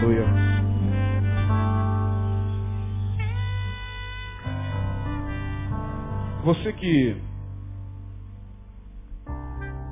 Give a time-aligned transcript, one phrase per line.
[0.00, 0.24] Aleluia.
[6.42, 7.16] Você que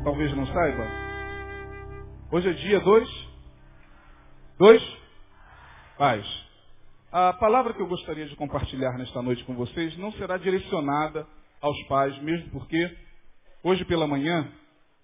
[0.03, 0.87] talvez não saiba,
[2.33, 3.29] hoje é dia 2?
[4.59, 4.99] 2?
[5.99, 6.27] Paz.
[7.13, 11.27] A palavra que eu gostaria de compartilhar nesta noite com vocês não será direcionada
[11.61, 12.97] aos pais, mesmo porque
[13.63, 14.51] hoje pela manhã,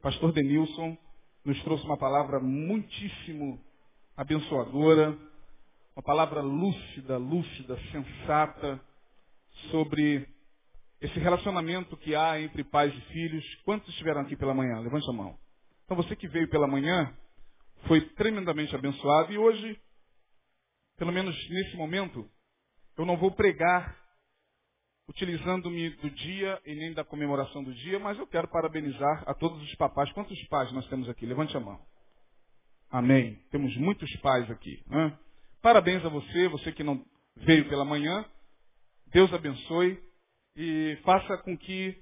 [0.00, 0.96] pastor Denilson
[1.45, 3.61] nos trouxe uma palavra muitíssimo
[4.17, 5.17] abençoadora,
[5.96, 8.81] uma palavra lúcida, lúcida, sensata
[9.71, 10.29] sobre
[11.00, 13.45] esse relacionamento que há entre pais e filhos.
[13.64, 14.81] Quantos estiveram aqui pela manhã?
[14.81, 15.39] Levante a mão.
[15.85, 17.14] Então você que veio pela manhã
[17.87, 19.79] foi tremendamente abençoado e hoje,
[20.96, 22.29] pelo menos nesse momento,
[22.96, 24.03] eu não vou pregar
[25.07, 29.62] utilizando-me do dia e nem da comemoração do dia, mas eu quero parabenizar a todos
[29.62, 30.11] os papais.
[30.12, 31.26] Quantos pais nós temos aqui?
[31.26, 31.79] Levante a mão.
[32.94, 33.34] Amém.
[33.50, 34.80] Temos muitos pais aqui.
[34.86, 35.19] Né?
[35.61, 37.05] Parabéns a você, você que não
[37.39, 38.25] veio pela manhã.
[39.09, 40.00] Deus abençoe
[40.55, 42.00] e faça com que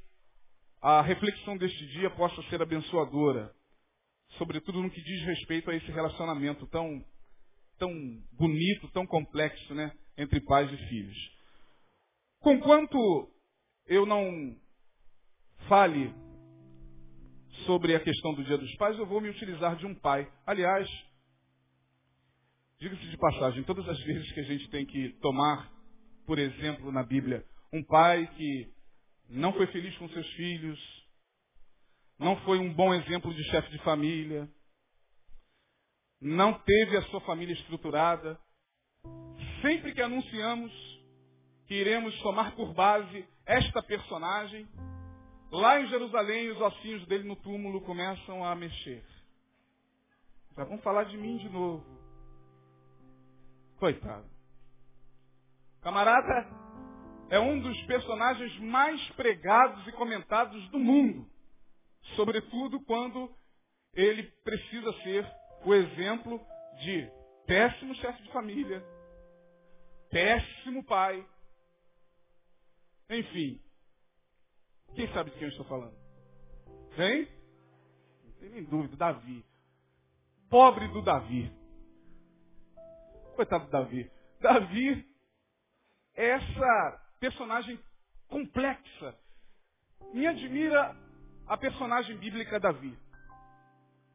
[0.82, 3.50] a reflexão deste dia possa ser abençoadora,
[4.36, 7.02] sobretudo no que diz respeito a esse relacionamento tão,
[7.78, 7.90] tão
[8.32, 11.16] bonito, tão complexo, né, entre pais e filhos.
[12.38, 13.32] Conquanto
[13.86, 14.54] eu não
[15.68, 16.12] fale
[17.64, 20.30] sobre a questão do Dia dos Pais, eu vou me utilizar de um pai.
[20.46, 20.88] Aliás,
[22.78, 25.70] diga-se de passagem, todas as vezes que a gente tem que tomar,
[26.26, 28.72] por exemplo, na Bíblia, um pai que
[29.28, 30.78] não foi feliz com seus filhos,
[32.18, 34.48] não foi um bom exemplo de chefe de família,
[36.20, 38.38] não teve a sua família estruturada.
[39.60, 40.72] Sempre que anunciamos
[41.66, 44.68] que iremos tomar por base esta personagem,
[45.52, 49.04] lá em Jerusalém os ossinhos dele no túmulo começam a mexer.
[50.56, 51.84] Já vão falar de mim de novo.
[53.76, 54.28] Coitado.
[55.82, 56.46] Camarada
[57.30, 61.28] é um dos personagens mais pregados e comentados do mundo.
[62.16, 63.30] Sobretudo quando
[63.94, 65.26] ele precisa ser
[65.64, 66.40] o exemplo
[66.82, 67.10] de
[67.46, 68.84] péssimo chefe de família,
[70.10, 71.26] péssimo pai.
[73.10, 73.60] Enfim.
[74.94, 75.96] Quem sabe de quem eu estou falando?
[76.96, 77.28] Vem?
[78.24, 79.44] Não tem nem dúvida, Davi.
[80.50, 81.50] Pobre do Davi.
[83.34, 84.10] Coitado do Davi.
[84.40, 85.06] Davi,
[86.14, 87.78] essa personagem
[88.28, 89.16] complexa.
[90.12, 90.94] Me admira
[91.46, 92.98] a personagem bíblica Davi.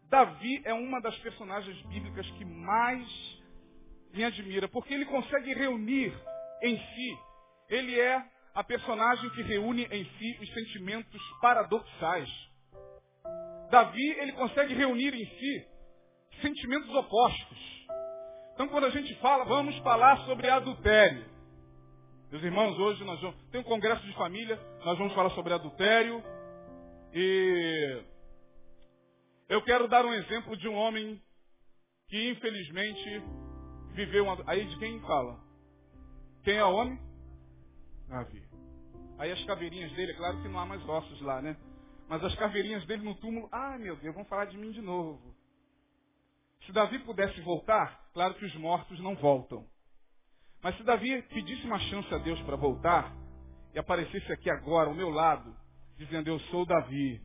[0.09, 3.07] Davi é uma das personagens bíblicas que mais
[4.13, 6.13] me admira, porque ele consegue reunir
[6.61, 7.19] em si,
[7.69, 12.27] ele é a personagem que reúne em si os sentimentos paradoxais.
[13.69, 15.67] Davi, ele consegue reunir em si
[16.41, 17.87] sentimentos opostos.
[18.55, 21.23] Então, quando a gente fala, vamos falar sobre adultério.
[22.31, 23.39] Meus irmãos, hoje nós vamos.
[23.51, 26.23] Tem um congresso de família, nós vamos falar sobre adultério.
[27.13, 28.03] E
[29.49, 31.21] eu quero dar um exemplo de um homem
[32.09, 33.21] que infelizmente
[33.93, 34.43] viveu uma.
[34.47, 35.39] Aí de quem fala?
[36.43, 36.99] Quem é o homem?
[38.07, 38.46] Davi.
[39.17, 41.57] Aí as caveirinhas dele, é claro que não há mais ossos lá, né?
[42.07, 45.35] Mas as caveirinhas dele no túmulo, ai meu Deus, vão falar de mim de novo.
[46.65, 49.65] Se Davi pudesse voltar, claro que os mortos não voltam.
[50.61, 53.13] Mas se Davi pedisse uma chance a Deus para voltar
[53.73, 55.55] e aparecesse aqui agora, ao meu lado,
[55.97, 57.21] dizendo, eu sou Davi,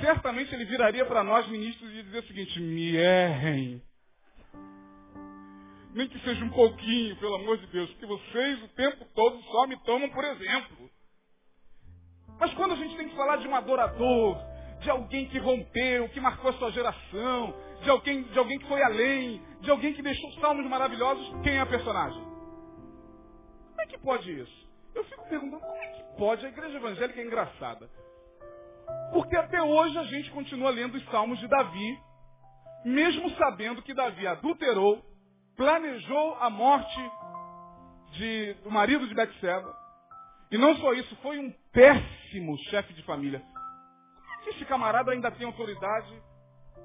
[0.00, 3.82] certamente ele viraria para nós, ministros, e dizer o seguinte, me errem.
[5.96, 9.66] Nem que seja um pouquinho, pelo amor de Deus, porque vocês o tempo todo só
[9.66, 10.90] me tomam por exemplo.
[12.38, 14.36] Mas quando a gente tem que falar de um adorador,
[14.80, 18.82] de alguém que rompeu, que marcou a sua geração, de alguém, de alguém que foi
[18.82, 22.22] além, de alguém que deixou salmos maravilhosos, quem é a personagem?
[23.70, 24.68] Como é que pode isso?
[24.94, 26.44] Eu fico perguntando, como é que pode?
[26.44, 27.88] A igreja evangélica é engraçada.
[29.14, 31.98] Porque até hoje a gente continua lendo os salmos de Davi,
[32.84, 35.02] mesmo sabendo que Davi adulterou,
[35.56, 37.10] planejou a morte
[38.12, 39.74] de, do marido de Betseba.
[40.50, 43.40] E não só isso, foi um péssimo chefe de família.
[43.40, 46.22] Como é que esse camarada ainda tem autoridade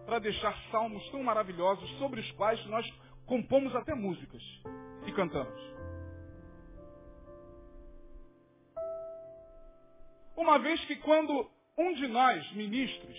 [0.06, 2.86] para deixar salmos tão maravilhosos sobre os quais nós
[3.26, 4.42] compomos até músicas
[5.06, 5.62] e cantamos.
[10.36, 13.18] Uma vez que quando um de nós, ministros,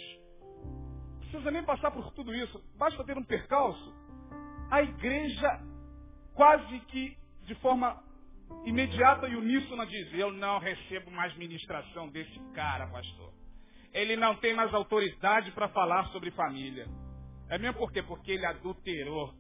[1.21, 3.95] precisa nem passar por tudo isso, basta ter um percalço,
[4.73, 5.61] a igreja
[6.35, 7.17] quase que
[7.47, 8.03] de forma
[8.65, 13.33] imediata e uníssona diz, eu não recebo mais ministração desse cara, pastor
[13.93, 16.89] ele não tem mais autoridade para falar sobre família.
[17.49, 18.03] É mesmo por quê?
[18.03, 19.35] Porque ele adulterou.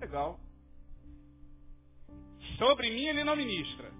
[0.00, 0.40] Legal.
[2.56, 3.92] Sobre mim ele não ministra.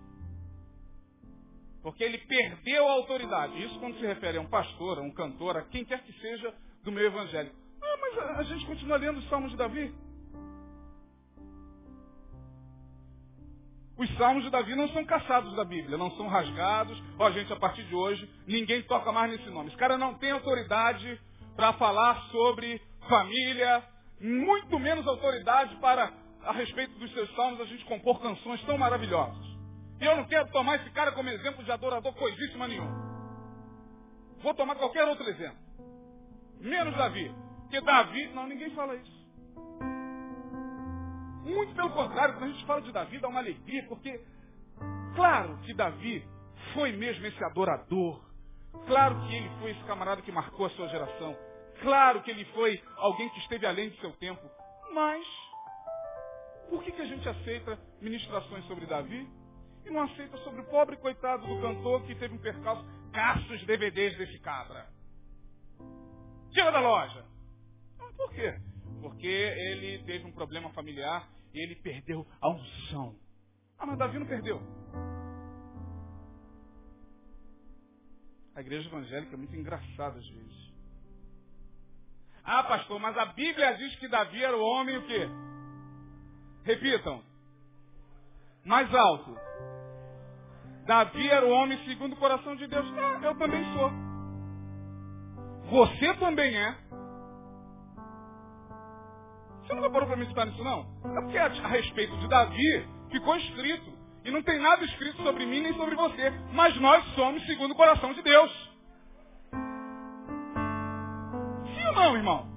[1.82, 3.62] Porque ele perdeu a autoridade.
[3.62, 6.54] Isso quando se refere a um pastor, a um cantor, a quem quer que seja
[6.82, 7.52] do meu evangelho.
[7.82, 9.94] Ah, mas a, a gente continua lendo os Salmos de Davi.
[14.00, 16.98] Os salmos de Davi não são caçados da Bíblia, não são rasgados.
[17.18, 19.68] Ó, oh, gente, a partir de hoje, ninguém toca mais nesse nome.
[19.68, 21.20] Esse cara não tem autoridade
[21.54, 23.84] para falar sobre família,
[24.18, 26.10] muito menos autoridade para,
[26.44, 29.46] a respeito dos seus salmos, a gente compor canções tão maravilhosas.
[30.00, 33.10] E eu não quero tomar esse cara como exemplo de adorador coisíssima nenhuma.
[34.42, 35.58] Vou tomar qualquer outro exemplo.
[36.58, 37.30] Menos Davi.
[37.70, 39.20] Porque Davi, não, ninguém fala isso.
[41.44, 44.20] Muito pelo contrário, quando a gente fala de Davi, dá uma alegria, porque,
[45.14, 46.28] claro que Davi
[46.74, 48.28] foi mesmo esse adorador.
[48.88, 51.36] Claro que ele foi esse camarada que marcou a sua geração.
[51.80, 54.42] Claro que ele foi alguém que esteve além do seu tempo.
[54.92, 55.24] Mas,
[56.68, 59.30] por que, que a gente aceita ministrações sobre Davi
[59.86, 62.84] e não aceita sobre o pobre coitado do cantor que teve um percalço?
[63.12, 64.88] Caça os DVDs desse cabra.
[66.50, 67.29] Tira da loja.
[68.20, 68.54] Por quê?
[69.00, 73.16] Porque ele teve um problema familiar e ele perdeu a unção.
[73.78, 74.60] Ah, mas Davi não perdeu.
[78.54, 80.70] A igreja evangélica é muito engraçada às vezes.
[82.44, 85.26] Ah, pastor, mas a Bíblia diz que Davi era o homem o quê?
[86.64, 87.22] Repitam.
[88.66, 89.34] Mais alto.
[90.84, 92.86] Davi era o homem segundo o coração de Deus.
[92.98, 93.90] Ah, eu também sou.
[95.70, 96.89] Você também é.
[99.70, 100.80] Você nunca parou para me citar nisso, não?
[101.16, 104.00] É porque a, respeito de Davi ficou escrito.
[104.24, 106.30] E não tem nada escrito sobre mim nem sobre você.
[106.52, 108.50] Mas nós somos segundo o coração de Deus.
[111.72, 112.50] Sim ou não, irmão?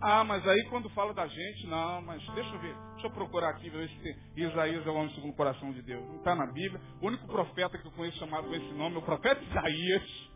[0.00, 2.74] Ah, mas aí quando fala da gente, não, mas deixa eu ver.
[2.92, 6.02] Deixa eu procurar aqui, ver se Isaías é o homem segundo o coração de Deus.
[6.08, 6.80] Não está na Bíblia.
[7.02, 10.30] O único profeta que eu conheço chamado com esse nome é o profeta Isaías.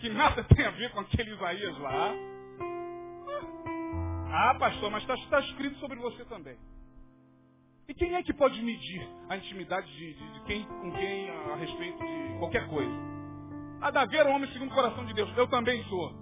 [0.00, 2.35] Que nada tem a ver com aquele Isaías lá.
[4.38, 6.58] Ah, pastor, mas está tá escrito sobre você também.
[7.88, 11.56] E quem é que pode medir a intimidade de, de, de quem com quem a,
[11.56, 12.92] respeito de qualquer coisa?
[13.80, 15.34] A Davi era um homem segundo o coração de Deus.
[15.38, 16.12] Eu também sou.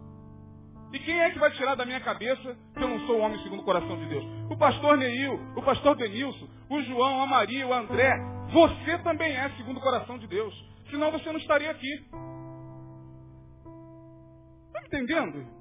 [0.93, 3.63] E quem é que vai tirar da minha cabeça que eu não sou homem segundo
[3.63, 4.25] o coração de Deus?
[4.49, 8.15] O pastor Neil, o pastor Denilson, o João, a Maria, o André.
[8.53, 10.55] Você também é segundo o coração de Deus.
[10.89, 11.93] Senão você não estaria aqui.
[14.69, 15.54] Está entendendo?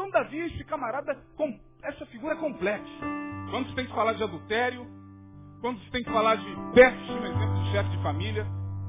[0.00, 1.14] Então Davi, esse camarada,
[1.82, 3.04] essa figura é complexa.
[3.50, 4.86] Quando se tem que falar de adultério,
[5.60, 8.46] quando se tem que falar de péssimo exemplo de chefe de família,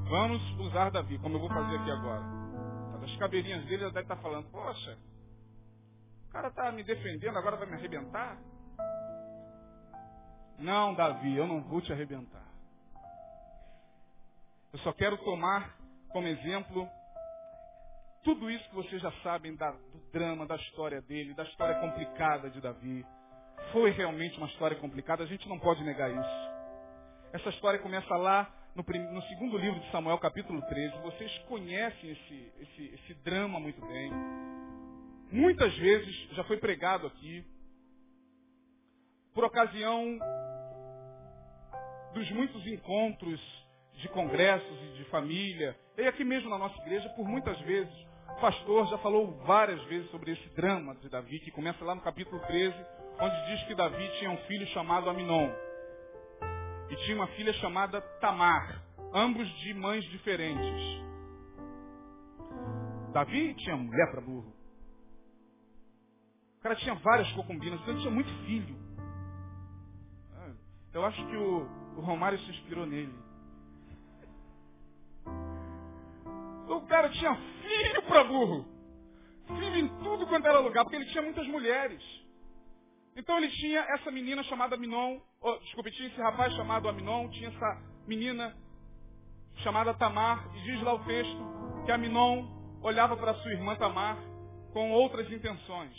[0.08, 2.22] vamos usar Davi, como eu vou fazer aqui agora.
[3.04, 4.96] As cabeirinhas dele já deve estar falando, poxa,
[6.28, 8.38] o cara está me defendendo, agora vai me arrebentar?
[10.58, 12.46] Não, Davi, eu não vou te arrebentar.
[14.72, 15.76] Eu só quero tomar
[16.08, 16.88] como exemplo
[18.22, 22.50] tudo isso que vocês já sabem da, do drama, da história dele, da história complicada
[22.50, 23.04] de Davi.
[23.72, 26.52] Foi realmente uma história complicada, a gente não pode negar isso.
[27.32, 30.98] Essa história começa lá no, no segundo livro de Samuel, capítulo 13.
[30.98, 34.12] Vocês conhecem esse, esse, esse drama muito bem.
[35.30, 37.44] Muitas vezes já foi pregado aqui,
[39.34, 40.18] por ocasião
[42.12, 43.40] dos muitos encontros
[43.94, 47.94] de congressos e de família, e aqui mesmo na nossa igreja, por muitas vezes,
[48.32, 52.00] o pastor já falou várias vezes sobre esse drama de Davi, que começa lá no
[52.00, 52.74] capítulo 13,
[53.20, 55.50] onde diz que Davi tinha um filho chamado Aminon.
[56.90, 61.02] E tinha uma filha chamada Tamar, ambos de mães diferentes.
[63.12, 64.52] Davi tinha mulher para burro.
[66.58, 68.76] O cara tinha várias concubinas, ele tinha muito filho.
[70.92, 71.62] Eu acho que o,
[71.96, 73.14] o Romário se inspirou nele.
[76.72, 78.66] O cara tinha filho para burro.
[79.46, 82.02] Filho em tudo quanto era lugar, porque ele tinha muitas mulheres.
[83.14, 87.50] Então ele tinha essa menina chamada Minon, oh, desculpe, tinha esse rapaz chamado Aminon, tinha
[87.50, 88.56] essa menina
[89.56, 91.36] chamada Tamar, e diz lá o texto
[91.84, 92.46] que Aminon
[92.80, 94.16] olhava para sua irmã Tamar
[94.72, 95.94] com outras intenções.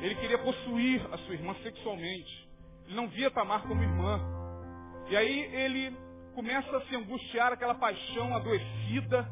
[0.00, 2.50] Ele queria possuir a sua irmã sexualmente.
[2.86, 4.18] Ele não via Tamar como irmã.
[5.10, 5.94] E aí ele
[6.34, 9.28] começa a se angustiar, aquela paixão adoecida,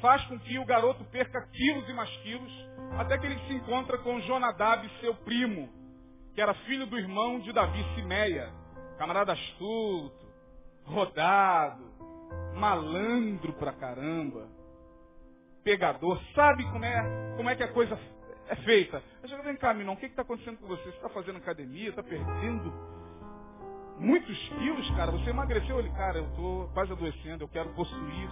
[0.00, 2.52] faz com que o garoto perca quilos e mais quilos,
[2.98, 5.68] até que ele se encontra com Jonadab, seu primo,
[6.34, 8.52] que era filho do irmão de Davi, Simeia,
[8.98, 10.26] camarada astuto,
[10.84, 11.84] rodado,
[12.54, 14.48] malandro pra caramba,
[15.64, 17.98] pegador, sabe como é, como é que a coisa
[18.48, 19.02] é feita.
[19.22, 20.82] Aí chega, vem cá, Minão, o que está acontecendo com você?
[20.84, 22.72] Você está fazendo academia, está perdendo
[23.98, 25.10] muitos quilos, cara.
[25.12, 25.78] Você emagreceu?
[25.78, 28.30] Ele, cara, eu estou quase adoecendo, eu quero possuir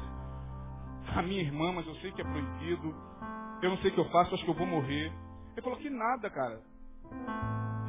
[1.15, 2.95] a minha irmã, mas eu sei que é proibido.
[3.63, 5.13] Eu não sei o que eu faço, acho que eu vou morrer.
[5.53, 6.61] Ele falou que nada, cara.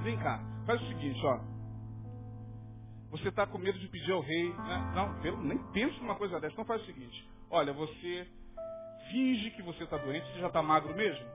[0.03, 1.39] Vem cá, faz o seguinte, ó.
[3.11, 4.49] Você está com medo de pedir ao rei.
[4.53, 4.91] Né?
[4.93, 6.53] Não, eu nem penso numa coisa dessa.
[6.53, 7.27] Então faz o seguinte.
[7.49, 8.27] Olha, você
[9.09, 11.25] finge que você está doente, você já está magro mesmo.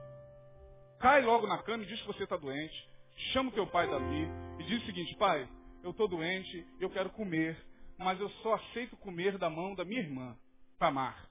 [0.99, 2.89] Cai logo na cama e diz que você está doente.
[3.33, 4.27] Chama o teu pai Davi
[4.59, 5.47] e diz o seguinte, pai,
[5.83, 7.57] eu estou doente, eu quero comer,
[7.97, 10.35] mas eu só aceito comer da mão da minha irmã,
[10.77, 11.29] Tamar.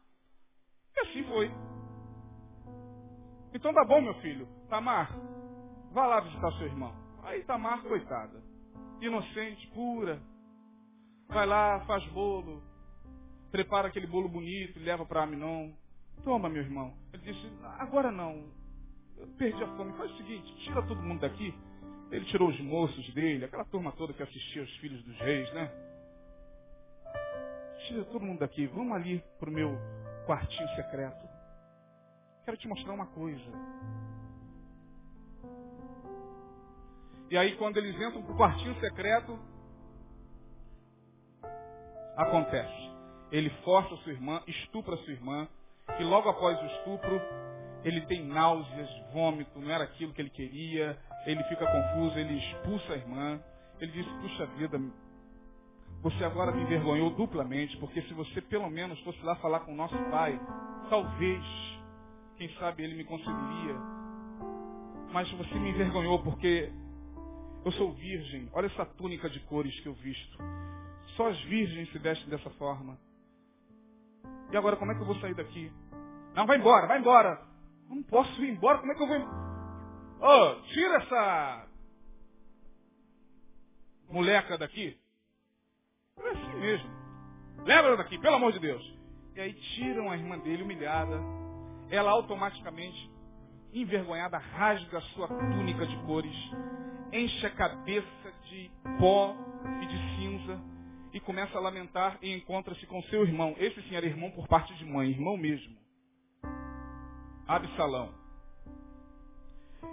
[0.96, 1.50] E assim foi.
[3.54, 4.46] Então tá bom, meu filho.
[4.68, 5.10] Tamar,
[5.92, 6.94] vá lá visitar seu irmão.
[7.22, 8.42] Aí Tamar, coitada,
[9.00, 10.20] inocente, pura,
[11.28, 12.62] vai lá, faz bolo,
[13.50, 15.72] prepara aquele bolo bonito e leva para Aminon.
[16.22, 16.94] Toma, meu irmão.
[17.12, 18.50] Ele disse, agora não.
[19.16, 19.92] Eu perdi a fome.
[19.96, 21.54] Faz o seguinte, tira todo mundo daqui.
[22.10, 25.70] Ele tirou os moços dele, aquela turma toda que assistia os filhos dos reis, né?
[27.86, 28.66] Tira todo mundo daqui.
[28.66, 29.78] Vamos ali pro meu
[30.26, 31.28] quartinho secreto.
[32.44, 33.50] Quero te mostrar uma coisa.
[37.30, 39.38] E aí quando eles entram pro quartinho secreto,
[42.16, 42.90] acontece.
[43.30, 45.48] Ele força sua irmã, estupra sua irmã,
[45.98, 47.20] e logo após o estupro,
[47.84, 52.92] ele tem náuseas, vômito, não era aquilo que ele queria, ele fica confuso, ele expulsa
[52.92, 53.40] a irmã,
[53.78, 54.80] ele diz, puxa vida,
[56.02, 59.76] você agora me envergonhou duplamente, porque se você pelo menos fosse lá falar com o
[59.76, 60.40] nosso pai,
[60.88, 61.44] talvez,
[62.36, 63.76] quem sabe ele me concederia.
[65.12, 66.72] Mas você me envergonhou porque
[67.64, 68.48] eu sou virgem.
[68.52, 70.38] Olha essa túnica de cores que eu visto.
[71.16, 72.98] Só as virgens se vestem dessa forma.
[74.50, 75.70] E agora como é que eu vou sair daqui?
[76.34, 77.42] Não, vai embora, vai embora.
[77.88, 79.49] Eu não posso ir embora, como é que eu vou
[80.22, 81.66] Oh, tira essa
[84.10, 84.96] moleca daqui.
[86.18, 86.90] É assim mesmo.
[87.64, 88.82] Leva ela daqui, pelo amor de Deus.
[89.34, 91.18] E aí tiram a irmã dele humilhada.
[91.88, 93.10] Ela automaticamente,
[93.72, 96.36] envergonhada, rasga a sua túnica de cores,
[97.12, 99.34] enche a cabeça de pó
[99.82, 100.60] e de cinza
[101.12, 103.54] e começa a lamentar e encontra-se com seu irmão.
[103.58, 105.76] Esse sim era irmão por parte de mãe, irmão mesmo.
[107.48, 108.19] Absalão.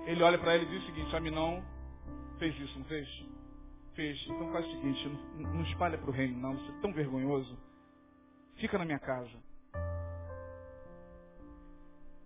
[0.05, 1.63] Ele olha para ele e diz o seguinte, Aminão
[2.39, 3.07] fez isso, não fez?
[3.93, 4.25] Fez.
[4.27, 7.57] Então faz o seguinte, não, não espalha para o reino não, isso é tão vergonhoso.
[8.55, 9.37] Fica na minha casa.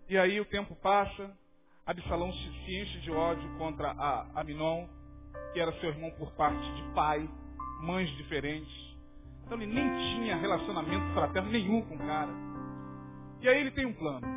[0.07, 1.35] E aí o tempo passa,
[1.85, 4.87] Absalão se enche de ódio contra a Aminon,
[5.53, 7.29] que era seu irmão por parte de pai,
[7.81, 8.97] mães diferentes.
[9.45, 12.31] Então ele nem tinha relacionamento fraterno nenhum com o cara.
[13.41, 14.27] E aí ele tem um plano.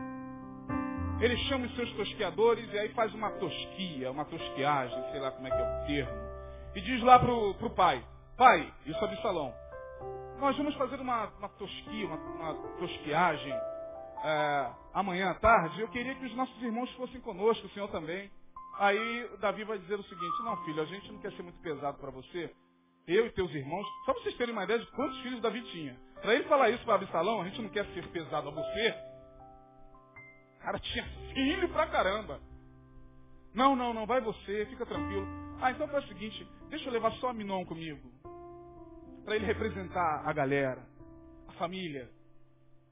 [1.21, 5.47] Ele chama os seus tosqueadores e aí faz uma tosquia, uma tosquiagem, sei lá como
[5.47, 6.35] é que é o termo.
[6.75, 8.05] E diz lá pro, pro pai,
[8.37, 9.55] pai, isso é Absalão,
[10.39, 15.81] nós vamos fazer uma, uma tosquia, uma, uma tosquiagem é, amanhã à tarde.
[15.81, 18.31] Eu queria que os nossos irmãos fossem conosco, o senhor também.
[18.79, 21.97] Aí Davi vai dizer o seguinte, não filho, a gente não quer ser muito pesado
[21.99, 22.53] para você.
[23.07, 25.97] Eu e teus irmãos, só para vocês terem uma ideia de quantos filhos Davi tinha.
[26.21, 28.95] Para ele falar isso para Absalão, a gente não quer ser pesado a você,
[30.65, 31.05] cara tinha
[31.35, 32.41] filho pra caramba.
[33.53, 35.27] Não, não, não, vai você, fica tranquilo.
[35.61, 38.11] Ah, então faz o seguinte, deixa eu levar só a Minon comigo.
[39.25, 40.83] Para ele representar a galera,
[41.49, 42.11] a família.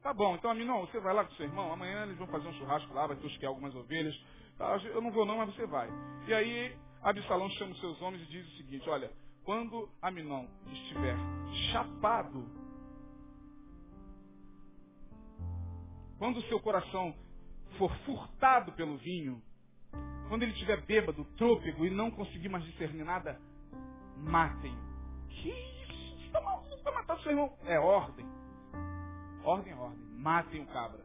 [0.02, 2.46] Tá bom, então a Minon, você vai lá com seu irmão, amanhã eles vão fazer
[2.46, 4.14] um churrasco lá, vai tosquear algumas ovelhas.
[4.58, 5.88] Tá, eu não vou não, mas você vai.
[6.28, 9.10] E aí, Absalão chama os seus homens e diz o seguinte, olha,
[9.44, 11.16] quando Aminon estiver
[11.72, 12.48] chapado,
[16.18, 17.14] quando o seu coração
[17.72, 19.42] for furtado pelo vinho,
[20.28, 23.40] quando ele estiver bêbado, trôpego e não conseguir mais discernir nada,
[24.16, 24.74] matem.
[25.28, 26.16] Que isso?
[26.16, 27.52] Você está maluco para matar seu irmão?
[27.64, 28.26] É ordem.
[29.44, 29.98] Ordem é ordem.
[30.16, 31.00] Matem o cabra.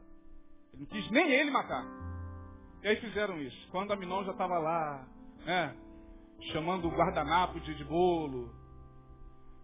[0.73, 1.83] Ele não quis nem ele matar.
[2.83, 3.67] E aí fizeram isso.
[3.71, 5.07] Quando Aminon já estava lá,
[5.45, 5.75] né,
[6.53, 8.53] chamando o guardanapo de, de bolo,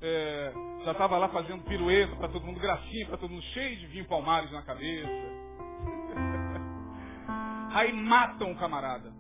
[0.02, 0.52] é,
[0.84, 4.06] já estava lá fazendo pirueta para todo mundo, gracinha para todo mundo, cheio de vinho
[4.06, 5.08] palmares na cabeça.
[7.74, 9.12] Aí matam o camarada.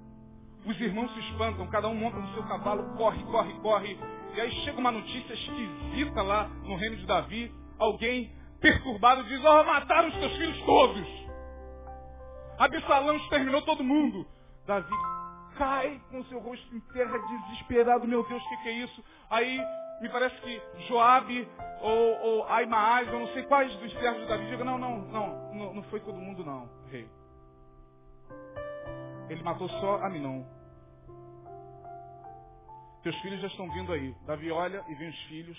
[0.63, 3.99] Os irmãos se espantam, cada um monta no seu cavalo, corre, corre, corre.
[4.35, 7.51] E aí chega uma notícia esquisita lá no reino de Davi.
[7.79, 8.31] Alguém
[8.61, 11.05] perturbado diz, ó, oh, mataram os teus filhos todos.
[12.59, 14.25] Absalão exterminou todo mundo.
[14.67, 14.95] Davi
[15.57, 18.07] cai com seu rosto em terra desesperado.
[18.07, 19.03] Meu Deus, o que, que, é isso?
[19.31, 19.59] Aí
[19.99, 21.47] me parece que Joabe
[21.81, 25.53] ou, ou Aimaaz, eu não sei quais dos servos de Davi, diga, não, não, não,
[25.53, 27.09] não, não foi todo mundo não, rei.
[29.29, 30.43] Ele matou só Aminon.
[33.01, 34.15] Teus filhos já estão vindo aí.
[34.25, 35.57] Davi olha e vê os filhos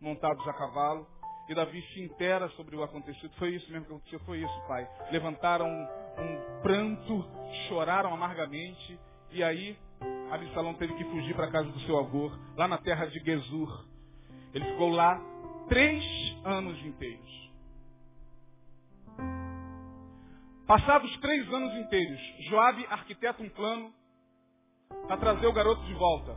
[0.00, 1.06] montados a cavalo.
[1.48, 3.32] E Davi se intera sobre o acontecido.
[3.36, 4.88] Foi isso mesmo que aconteceu, foi isso, pai.
[5.10, 7.24] Levantaram um, um pranto,
[7.68, 8.98] choraram amargamente.
[9.30, 9.78] E aí,
[10.30, 13.86] Absalão teve que fugir para a casa do seu avô, lá na terra de Gesur.
[14.54, 15.20] Ele ficou lá
[15.68, 16.02] três
[16.44, 17.43] anos inteiros.
[20.66, 23.92] Passados três anos inteiros, Joabe arquiteta um plano
[25.06, 26.34] para trazer o garoto de volta.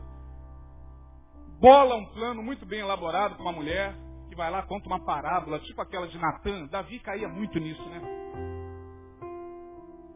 [1.58, 3.94] Bola um plano muito bem elaborado com uma mulher,
[4.28, 6.66] que vai lá, conta uma parábola, tipo aquela de Natan.
[6.66, 8.02] Davi caía muito nisso, né?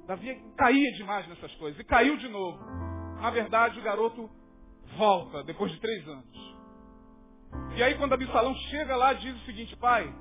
[0.06, 1.80] Davi caía demais nessas coisas.
[1.80, 2.58] E caiu de novo.
[3.18, 4.28] Na verdade, o garoto
[4.98, 6.56] volta depois de três anos.
[7.76, 10.14] E aí quando Absalão chega lá, diz o seguinte, pai,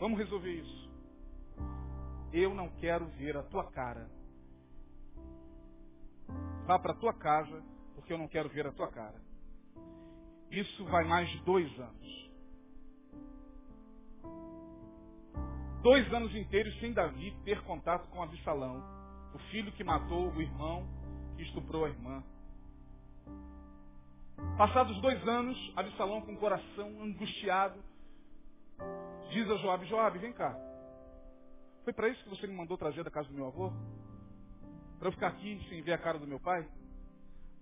[0.00, 0.86] vamos resolver isso.
[2.38, 4.10] Eu não quero ver a tua cara.
[6.66, 7.64] Vá para a tua casa,
[7.94, 9.18] porque eu não quero ver a tua cara.
[10.50, 12.30] Isso vai mais de dois anos.
[15.82, 18.84] Dois anos inteiros sem Davi ter contato com Absalão,
[19.34, 20.86] o filho que matou o irmão
[21.36, 22.22] que estuprou a irmã.
[24.58, 27.82] Passados dois anos, Absalão com o coração angustiado,
[29.30, 30.75] diz a Joabe, Joabe, vem cá.
[31.86, 33.72] Foi para isso que você me mandou trazer da casa do meu avô?
[34.98, 36.68] Para eu ficar aqui sem ver a cara do meu pai?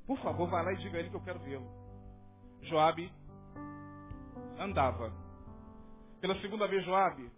[0.06, 1.66] Por favor, vai lá e diga a ele que eu quero vê-lo.
[2.62, 3.12] Joabe
[4.58, 5.12] andava.
[6.22, 7.30] Pela segunda vez, Joabe,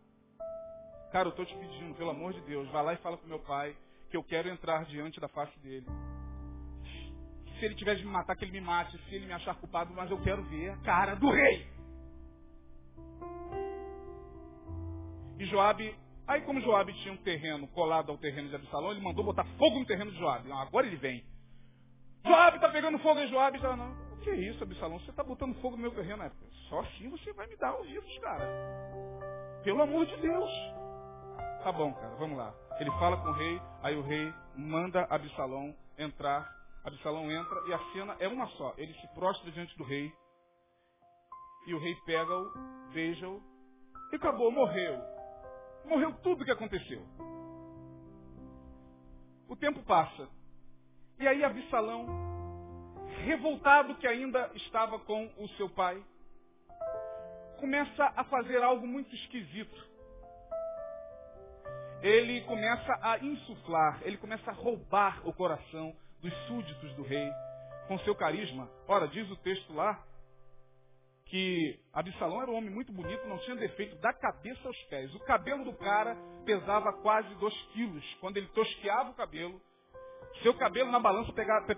[1.11, 3.41] cara, eu estou te pedindo, pelo amor de Deus, vai lá e fala para meu
[3.41, 3.77] pai
[4.09, 5.89] que eu quero entrar diante da face dele
[7.59, 9.93] se ele tiver de me matar, que ele me mate, se ele me achar culpado,
[9.93, 11.67] mas eu quero ver a cara do rei.
[15.39, 19.25] E Joabe, aí como Joabe tinha um terreno colado ao terreno de Absalão, ele mandou
[19.25, 20.49] botar fogo no terreno de Joabe.
[20.49, 21.25] Não, agora ele vem.
[22.25, 23.59] Joabe está pegando fogo em Joabe.
[23.59, 24.99] Já, não, o que é isso, Absalão?
[25.01, 26.23] Você está botando fogo no meu terreno.
[26.23, 26.31] É,
[26.69, 28.47] só assim você vai me dar ouvidos, cara.
[29.63, 30.51] Pelo amor de Deus.
[31.63, 32.55] Tá bom, cara, vamos lá.
[32.79, 37.79] Ele fala com o rei, aí o rei manda Absalão entrar Absalão entra e a
[37.93, 38.73] cena é uma só.
[38.79, 40.13] Ele se prostra diante do rei.
[41.67, 42.49] E o rei pega-o,
[42.93, 43.43] beija-o
[44.13, 44.97] e acabou, morreu.
[45.87, 47.03] Morreu tudo o que aconteceu.
[49.49, 50.29] O tempo passa.
[51.19, 52.07] E aí Absalão,
[53.25, 56.03] revoltado que ainda estava com o seu pai,
[57.59, 59.87] começa a fazer algo muito esquisito.
[62.03, 67.31] Ele começa a insuflar, ele começa a roubar o coração dos súditos do rei,
[67.89, 68.69] com seu carisma.
[68.87, 70.05] Ora, diz o texto lá
[71.27, 75.15] que Absalão era um homem muito bonito, não tinha defeito da cabeça aos pés.
[75.15, 78.05] O cabelo do cara pesava quase dois quilos.
[78.21, 79.61] Quando ele tosqueava o cabelo,
[80.43, 81.33] seu cabelo na balança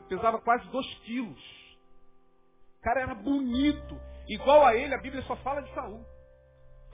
[0.08, 1.40] pesava quase dois quilos.
[2.78, 3.98] O cara era bonito.
[4.28, 6.04] Igual a ele, a Bíblia só fala de Saul.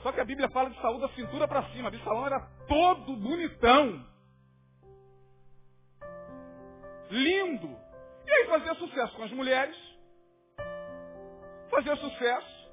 [0.02, 1.88] Só que a Bíblia fala de Saul da cintura para cima.
[1.88, 4.14] Absalão era todo bonitão
[7.10, 7.76] lindo.
[8.26, 9.76] E aí fazia sucesso com as mulheres,
[11.74, 12.70] fazia sucesso,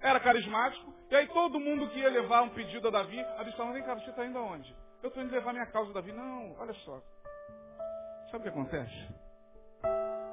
[0.00, 3.82] era carismático, e aí todo mundo que ia levar um pedido a Davi, Absalão, vem
[3.82, 4.74] cá, você está indo aonde?
[5.02, 6.12] Eu estou indo levar minha causa a Davi.
[6.12, 7.02] Não, olha só.
[8.30, 9.08] Sabe o que acontece?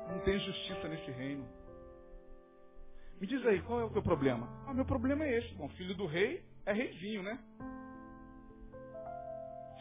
[0.09, 1.47] Não tem justiça nesse reino.
[3.19, 4.47] Me diz aí, qual é o teu problema?
[4.67, 5.53] Ah, meu problema é esse.
[5.55, 7.37] Bom, filho do rei é reizinho, né?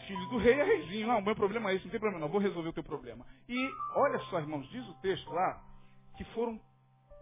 [0.08, 1.06] filho do rei é reizinho.
[1.06, 3.26] Não, o meu problema é esse, não tem problema não, vou resolver o teu problema.
[3.46, 5.62] E olha só, irmãos, diz o texto lá,
[6.16, 6.58] que foram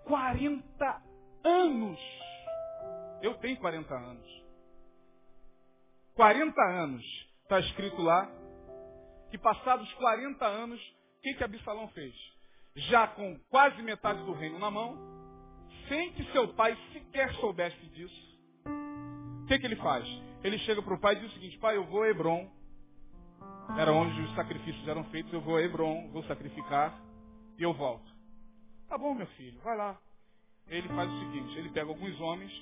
[0.06, 1.02] 40
[1.44, 1.98] anos.
[3.22, 4.46] Eu tenho 40 anos.
[6.14, 7.04] 40 anos,
[7.42, 8.26] está escrito lá,
[9.30, 12.14] que passados 40 anos, o que, que Absalão fez?
[12.74, 14.96] Já com quase metade do reino na mão,
[15.88, 18.38] sem que seu pai sequer soubesse disso,
[19.42, 20.06] o que, que ele faz?
[20.42, 22.50] Ele chega para o pai e diz o seguinte, pai, eu vou a Hebron,
[23.78, 26.98] era onde os sacrifícios eram feitos, eu vou a Hebron, vou sacrificar
[27.58, 28.15] e eu volto.
[28.88, 29.98] Tá bom, meu filho, vai lá.
[30.68, 32.52] Ele faz o seguinte, ele pega alguns homens,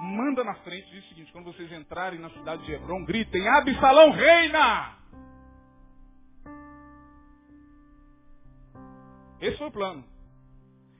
[0.00, 4.10] manda na frente, diz o seguinte, quando vocês entrarem na cidade de Hebron, gritem, Absalão
[4.10, 4.98] reina!
[9.40, 10.04] Esse foi o plano.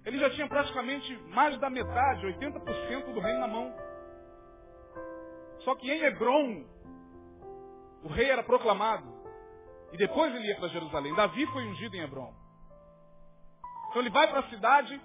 [0.05, 3.75] Ele já tinha praticamente mais da metade, 80% do reino na mão.
[5.61, 6.65] Só que em Hebron,
[8.05, 9.07] o rei era proclamado.
[9.93, 11.15] E depois ele ia para Jerusalém.
[11.15, 12.33] Davi foi ungido em Hebron.
[13.99, 15.01] Então ele vai para a cidade,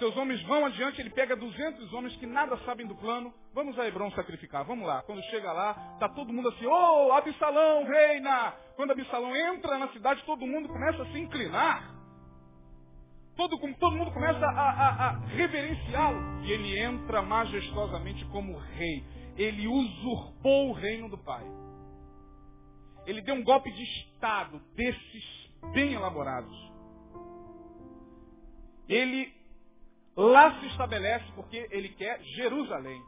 [0.00, 3.32] Seus homens vão adiante, ele pega 200 homens que nada sabem do plano.
[3.54, 5.00] Vamos a Hebron sacrificar, vamos lá.
[5.02, 8.52] Quando chega lá, tá todo mundo assim, ô, oh, Absalão, reina!
[8.74, 11.94] Quando Absalão entra na cidade, todo mundo começa a se inclinar.
[13.36, 16.42] Todo, todo mundo começa a, a, a reverenciá-lo.
[16.42, 19.04] E ele entra majestosamente como rei.
[19.36, 21.44] Ele usurpou o reino do pai.
[23.06, 26.71] Ele deu um golpe de Estado desses bem elaborados.
[28.88, 29.32] Ele
[30.16, 33.02] lá se estabelece porque ele quer Jerusalém.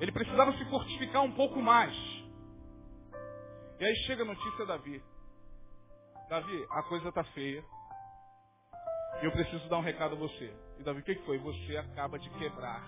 [0.00, 1.94] Ele precisava se fortificar um pouco mais.
[3.78, 5.02] E aí chega a notícia a Davi.
[6.28, 7.64] Davi, a coisa está feia.
[9.20, 10.52] E eu preciso dar um recado a você.
[10.78, 11.38] E Davi, o que foi?
[11.38, 12.82] Você acaba de quebrar.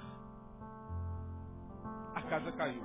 [2.14, 2.82] A casa caiu.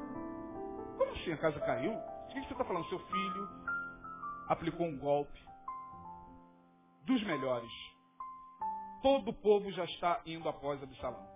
[0.97, 1.93] Como assim a casa caiu?
[1.93, 2.87] O que você está falando?
[2.89, 3.49] Seu filho
[4.47, 5.39] aplicou um golpe
[7.09, 7.71] dos melhores.
[9.01, 11.27] Todo o povo já está indo após Absalão.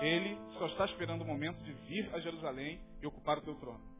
[0.00, 3.94] Ele só está esperando o momento de vir a Jerusalém e ocupar o teu trono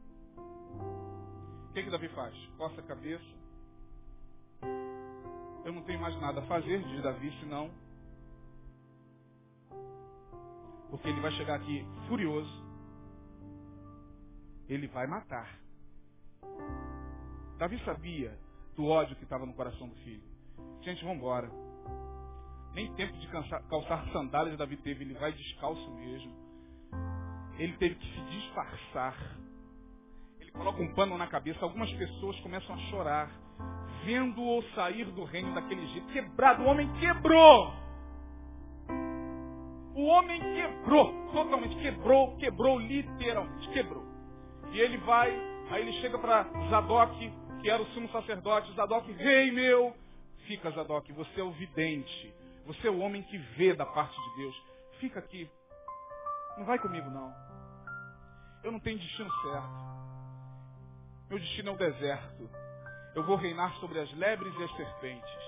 [1.75, 2.33] que, que Davi faz?
[2.57, 3.25] Coça a cabeça.
[5.65, 7.69] Eu não tenho mais nada a fazer, diz Davi, senão.
[10.89, 12.63] Porque ele vai chegar aqui furioso.
[14.69, 15.59] Ele vai matar.
[17.57, 18.39] Davi sabia
[18.75, 20.23] do ódio que estava no coração do filho.
[20.81, 21.49] Gente, vamos embora.
[22.73, 26.33] Nem tempo de calçar sandálias Davi teve, ele vai descalço mesmo.
[27.57, 29.15] Ele teve que se disfarçar
[30.55, 33.29] coloca um pano na cabeça, algumas pessoas começam a chorar,
[34.05, 37.73] vendo-o sair do reino daquele jeito, quebrado, o homem quebrou.
[39.93, 44.03] O homem quebrou, totalmente quebrou, quebrou, literalmente, quebrou.
[44.71, 45.31] E ele vai,
[45.71, 47.31] aí ele chega para Zadok,
[47.65, 49.97] que era o sumo sacerdote, Zadok, rei meu,
[50.45, 52.31] fica Zadok, você é o vidente,
[52.63, 54.63] você é o homem que vê da parte de Deus,
[54.99, 55.49] fica aqui,
[56.59, 57.33] não vai comigo não.
[58.63, 59.67] Eu não tenho destino certo.
[61.27, 62.49] Meu destino é o deserto.
[63.15, 65.45] Eu vou reinar sobre as lebres e as serpentes.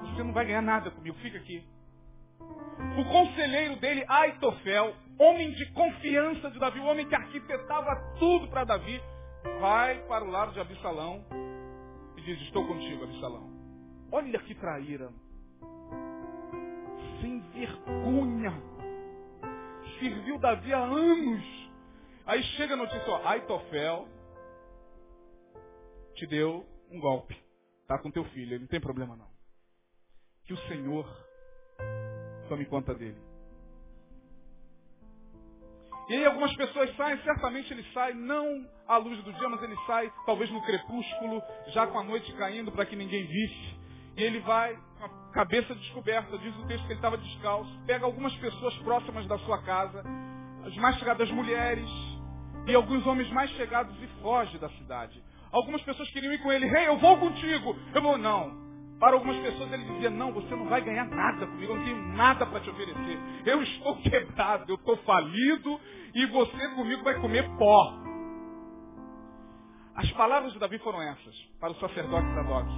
[0.00, 1.62] Você não vai ganhar nada comigo, fica aqui.
[2.96, 8.64] O conselheiro dele, Aitofel, homem de confiança de Davi, o homem que arquitetava tudo para
[8.64, 9.00] Davi,
[9.60, 11.24] vai para o lado de Absalão
[12.16, 13.50] e diz, estou contigo, Absalão.
[14.10, 15.10] Olha que traíra.
[17.20, 18.52] Sem vergonha.
[19.98, 21.60] Serviu Davi há anos
[22.30, 24.06] Aí chega a notícia, ó, Aitofel
[26.14, 27.36] te deu um golpe.
[27.88, 29.28] Tá com teu filho, ele não tem problema não.
[30.44, 31.06] Que o Senhor
[32.48, 33.20] tome conta dele.
[36.10, 39.76] E aí algumas pessoas saem, certamente ele sai não à luz do dia, mas ele
[39.86, 43.78] sai talvez no crepúsculo, já com a noite caindo para que ninguém visse.
[44.16, 48.04] E ele vai com a cabeça descoberta, diz o texto que ele estava descalço, pega
[48.04, 50.02] algumas pessoas próximas da sua casa,
[50.66, 51.88] as mais chegadas mulheres,
[52.66, 55.22] e alguns homens mais chegados e foge da cidade.
[55.52, 57.76] Algumas pessoas queriam ir com ele, rei, hey, eu vou contigo.
[57.94, 58.69] Eu vou, não.
[59.00, 62.02] Para algumas pessoas ele dizia, não, você não vai ganhar nada comigo, eu não tenho
[62.12, 63.18] nada para te oferecer.
[63.46, 65.80] Eu estou quebrado, eu estou falido
[66.14, 67.94] e você comigo vai comer pó.
[69.94, 72.68] As palavras de Davi foram essas, para o sacerdote Zadok.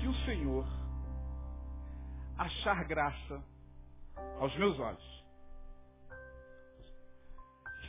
[0.00, 0.66] Se o Senhor
[2.36, 3.42] achar graça
[4.38, 5.24] aos meus olhos,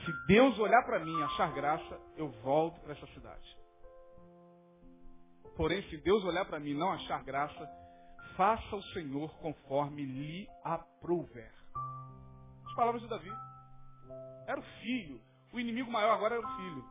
[0.05, 3.64] se Deus olhar para mim e achar graça, eu volto para essa cidade.
[5.55, 7.69] Porém, se Deus olhar para mim e não achar graça,
[8.35, 11.51] faça o Senhor conforme lhe aprouver.
[12.65, 13.31] As palavras de Davi.
[14.47, 15.21] Era o filho.
[15.53, 16.85] O inimigo maior agora era o filho.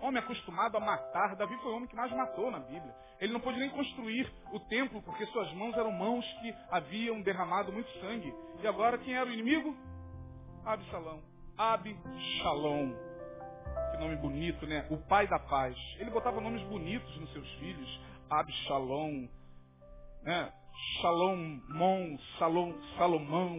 [0.00, 1.36] Homem acostumado a matar.
[1.36, 2.94] Davi foi o homem que mais matou na Bíblia.
[3.20, 7.72] Ele não pôde nem construir o templo, porque suas mãos eram mãos que haviam derramado
[7.72, 8.32] muito sangue.
[8.60, 9.76] E agora quem era o inimigo?
[10.64, 11.22] Absalão.
[11.56, 13.11] Absalom.
[13.90, 14.86] Que nome bonito, né?
[14.90, 15.76] O pai da paz.
[15.98, 18.00] Ele botava nomes bonitos nos seus filhos.
[18.30, 19.28] Absalom,
[20.22, 20.52] né?
[21.00, 21.60] Shalom,
[22.38, 23.54] Salom, Salomão.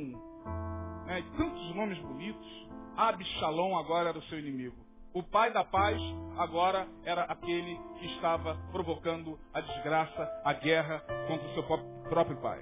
[1.06, 1.23] Né?
[1.38, 2.67] Tantos nomes bonitos.
[2.97, 4.84] Absalom agora era o seu inimigo.
[5.13, 6.02] O pai da paz
[6.38, 11.63] agora era aquele que estava provocando a desgraça, a guerra contra o seu
[12.10, 12.60] próprio pai.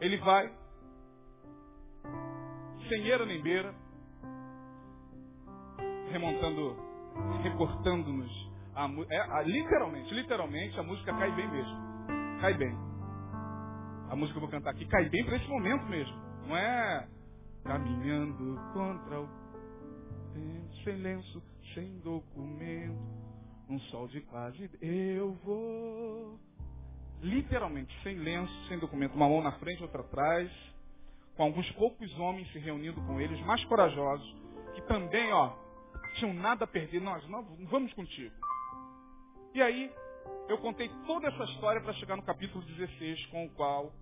[0.00, 0.52] Ele vai
[2.88, 3.74] sem eira nem beira,
[6.12, 6.76] remontando,
[7.42, 8.52] recortando-nos.
[9.10, 11.76] É, literalmente, literalmente, a música cai bem mesmo.
[12.40, 12.74] Cai bem.
[14.08, 16.14] A música que eu vou cantar aqui cai bem para esse momento mesmo.
[16.46, 17.08] Não é
[17.64, 19.42] caminhando contra o
[20.84, 21.42] sem lenço,
[21.74, 22.98] sem documento,
[23.68, 24.70] um sol de quase.
[24.80, 26.38] Eu vou.
[27.20, 30.50] Literalmente, sem lenço, sem documento, uma mão na frente, outra atrás,
[31.36, 34.36] com alguns poucos homens se reunindo com eles, mais corajosos,
[34.74, 35.54] que também, ó,
[36.14, 37.00] tinham nada a perder.
[37.00, 38.34] Nós, nós vamos contigo.
[39.54, 39.92] E aí,
[40.48, 43.92] eu contei toda essa história para chegar no capítulo 16, com o qual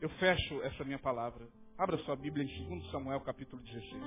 [0.00, 1.46] eu fecho essa minha palavra.
[1.78, 4.02] Abra sua Bíblia em 2 Samuel, capítulo 16.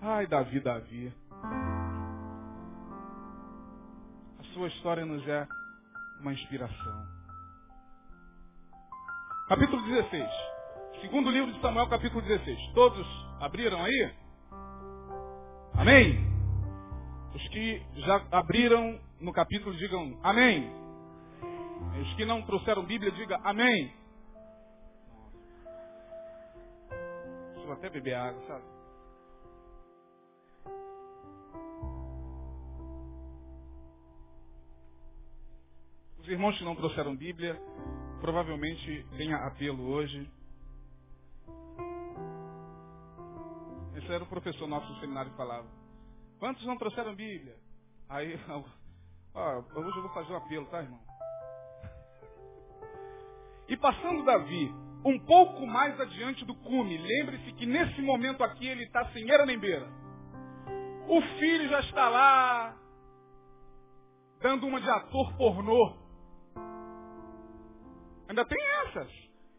[0.00, 1.12] Ai, Davi, Davi.
[4.38, 5.46] A sua história nos é
[6.20, 7.06] uma inspiração.
[9.48, 10.30] Capítulo 16.
[11.00, 12.72] Segundo livro de Samuel, capítulo 16.
[12.74, 13.06] Todos
[13.40, 14.14] abriram aí?
[15.74, 16.26] Amém?
[17.34, 20.70] Os que já abriram no capítulo digam amém.
[22.02, 23.92] Os que não trouxeram Bíblia, diga amém.
[27.54, 28.77] Deixa eu até beber água, sabe?
[36.28, 37.58] Os irmãos que não trouxeram Bíblia,
[38.20, 40.30] provavelmente tenha apelo hoje.
[43.96, 45.66] Esse era o professor nosso do seminário que falava.
[46.38, 47.56] Quantos não trouxeram Bíblia?
[48.10, 48.38] Aí,
[49.34, 51.00] ó, hoje eu vou fazer um apelo, tá, irmão?
[53.66, 54.70] E passando Davi
[55.06, 59.46] um pouco mais adiante do cume, lembre-se que nesse momento aqui ele está sem era
[59.46, 59.88] nem beira.
[61.08, 62.76] O filho já está lá,
[64.42, 66.06] dando uma de ator pornô.
[68.28, 69.10] Ainda tem essas.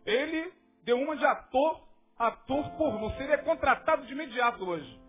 [0.05, 0.53] Ele
[0.83, 3.11] deu uma de ator, ator pornô.
[3.11, 4.99] Seria contratado de imediato hoje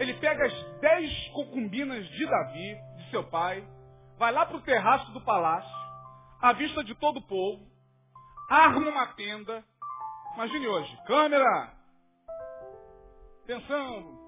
[0.00, 3.62] ele pega as dez concubinas de Davi, de seu pai,
[4.18, 5.70] vai lá para o terraço do palácio,
[6.40, 7.62] à vista de todo o povo,
[8.48, 9.62] arma uma tenda.
[10.36, 11.74] Imagine hoje, câmera,
[13.44, 14.18] atenção,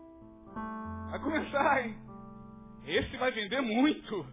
[1.10, 1.96] vai começar, hein?
[2.84, 4.26] Esse vai vender muito.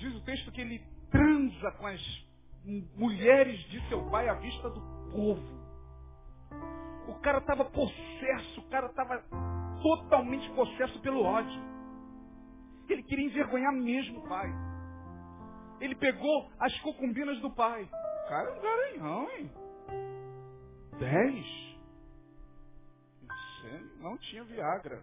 [0.00, 2.00] Diz o texto que ele transa com as
[2.96, 4.80] mulheres de seu pai à vista do
[5.12, 5.60] povo.
[7.06, 9.22] O cara estava possesso, o cara estava
[9.82, 11.62] totalmente possesso pelo ódio.
[12.88, 14.48] Ele queria envergonhar mesmo o pai.
[15.82, 17.82] Ele pegou as concumbinas do pai.
[17.82, 19.50] O cara é um garanhão, hein?
[20.98, 21.46] Dez.
[23.28, 25.02] Você não tinha Viagra.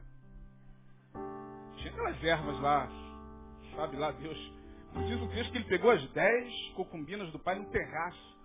[1.75, 2.89] Tinha aquelas ervas lá.
[3.75, 4.56] Sabe lá Deus.
[5.07, 8.37] Diz o texto que ele pegou as dez concumbinas do pai no terraço.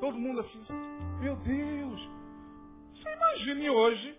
[0.00, 0.64] Todo mundo assim,
[1.20, 2.10] meu Deus,
[2.94, 4.18] você imagine hoje,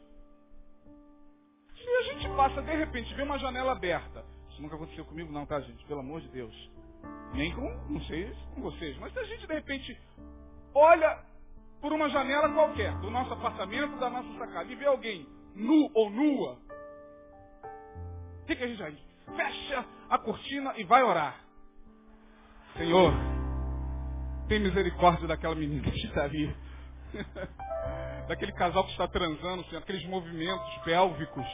[1.75, 4.25] se a gente passa, de repente, vê uma janela aberta.
[4.49, 5.85] Isso nunca aconteceu comigo não, tá, gente?
[5.85, 6.71] Pelo amor de Deus.
[7.33, 8.97] Nem com, não sei com vocês.
[8.97, 9.99] Mas se a gente, de repente,
[10.73, 11.19] olha
[11.81, 16.09] por uma janela qualquer, do nosso apartamento, da nossa sacada, e vê alguém nu ou
[16.09, 16.57] nua,
[18.41, 18.97] o que, que a gente faz?
[19.35, 21.44] Fecha a cortina e vai orar.
[22.77, 23.13] Senhor,
[24.49, 26.53] tem misericórdia daquela menina que está ali.
[28.27, 31.45] daquele casal que está transando, Senhor, aqueles movimentos pélvicos.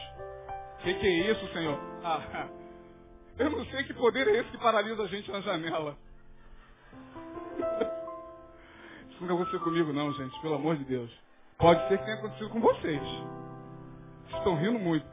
[0.80, 1.80] O que, que, é isso, Senhor?
[2.04, 2.48] Ah,
[3.38, 5.96] eu não sei que poder é esse que paralisa a gente na janela.
[9.12, 11.12] Isso não aconteceu comigo, não, gente, pelo amor de Deus.
[11.60, 13.02] Pode ser que tenha acontecido com vocês.
[14.34, 15.06] Estão rindo muito.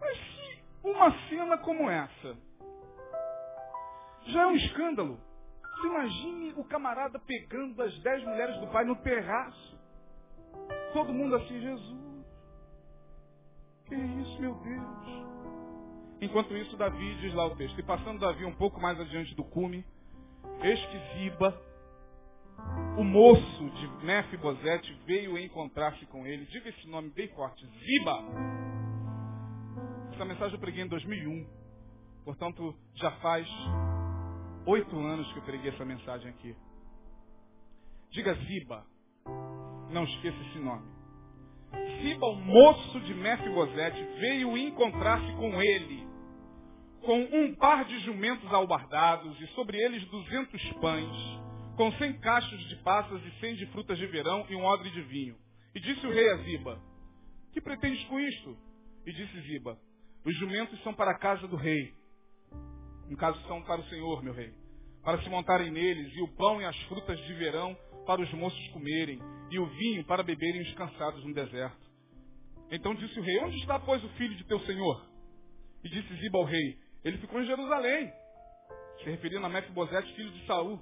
[0.00, 2.36] Mas se uma cena como essa
[4.26, 5.27] já é um escândalo,
[5.78, 9.78] você imagine o camarada pegando as dez mulheres do pai no terraço.
[10.92, 11.98] Todo mundo assim, Jesus.
[13.86, 15.28] Que isso, meu Deus.
[16.20, 17.78] Enquanto isso, Davi diz lá o texto.
[17.78, 19.84] E passando Davi um pouco mais adiante do cume,
[20.62, 21.56] eis que Ziba,
[22.98, 26.44] o moço de Mefibosete, veio encontrar-se com ele.
[26.46, 27.64] Diga esse nome bem forte.
[27.66, 28.18] Ziba.
[30.12, 31.46] Essa mensagem eu preguei em 2001.
[32.24, 33.48] Portanto, já faz
[34.68, 36.54] oito anos que eu preguei essa mensagem aqui.
[38.10, 38.86] Diga Ziba.
[39.90, 40.86] Não esqueça esse nome.
[42.00, 46.06] Siba, o moço de Mefibosete, veio encontrar-se com ele,
[47.00, 51.16] com um par de jumentos albardados e sobre eles duzentos pães,
[51.76, 55.02] com cem cachos de passas e cem de frutas de verão e um odre de
[55.02, 55.36] vinho.
[55.74, 56.80] E disse o rei a Ziba,
[57.52, 58.56] que pretendes com isto?
[59.06, 59.78] E disse Ziba,
[60.24, 61.94] os jumentos são para a casa do rei.
[63.08, 64.57] No caso, são para o Senhor, meu rei.
[65.02, 68.68] Para se montarem neles, e o pão e as frutas de verão para os moços
[68.68, 71.88] comerem, e o vinho para beberem os cansados no deserto.
[72.70, 75.06] Então disse o rei, onde está, pois, o filho de teu senhor?
[75.82, 78.12] E disse Ziba ao rei, ele ficou em Jerusalém.
[79.02, 80.78] se referindo a Mefibosete, filho de Saul.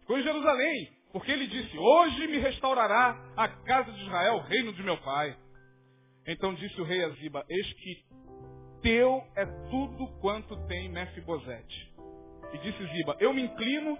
[0.00, 4.72] Ficou em Jerusalém, porque ele disse, hoje me restaurará a casa de Israel, o reino
[4.72, 5.36] de meu pai.
[6.26, 8.04] Então disse o rei a Ziba, eis que
[8.82, 11.93] teu é tudo quanto tem Mefibosete.
[12.54, 13.98] E disse Ziba, eu me inclino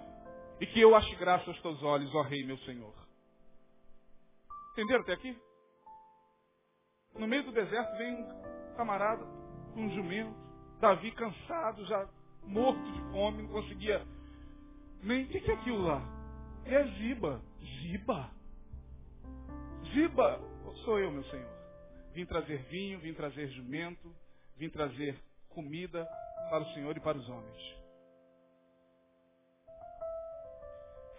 [0.61, 2.93] e que eu ache graça aos teus olhos, ó rei meu senhor.
[4.71, 5.37] Entenderam até aqui?
[7.17, 9.25] No meio do deserto vem um camarada
[9.73, 10.33] com um jumento,
[10.79, 12.07] Davi cansado, já
[12.43, 14.05] morto de fome, não conseguia
[15.03, 15.25] nem.
[15.25, 16.01] O que é aquilo lá?
[16.65, 17.41] É Ziba.
[17.81, 18.31] Ziba?
[19.93, 20.39] Ziba,
[20.85, 21.49] sou eu, meu senhor.
[22.13, 24.15] Vim trazer vinho, vim trazer jumento,
[24.55, 26.05] vim trazer comida
[26.49, 27.84] para o Senhor e para os homens.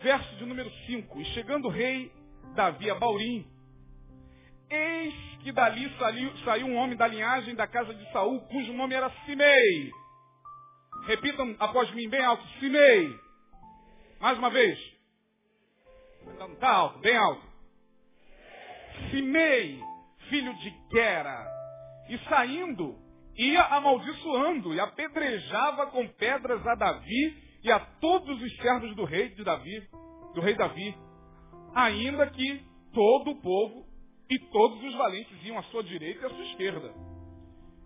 [0.01, 1.21] Verso de número 5.
[1.21, 2.13] E chegando o rei
[2.55, 3.47] Davi a Baurim,
[4.71, 8.95] eis que dali saiu, saiu um homem da linhagem da casa de Saul, cujo nome
[8.95, 9.91] era Simei.
[11.07, 13.09] Repitam após mim bem alto, Simei.
[14.21, 14.79] Mais uma vez.
[16.23, 17.47] Então, tá alto, bem alto.
[19.11, 19.81] Simei,
[20.29, 21.47] filho de Gera.
[22.09, 22.97] E saindo,
[23.37, 29.31] ia amaldiçoando e apedrejava com pedras a Davi e a todos os servos do rei
[29.31, 29.88] de Davi,
[30.35, 30.97] do rei Davi,
[31.75, 33.87] ainda que todo o povo
[34.31, 36.95] e todos os valentes iam à sua direita e à sua esquerda.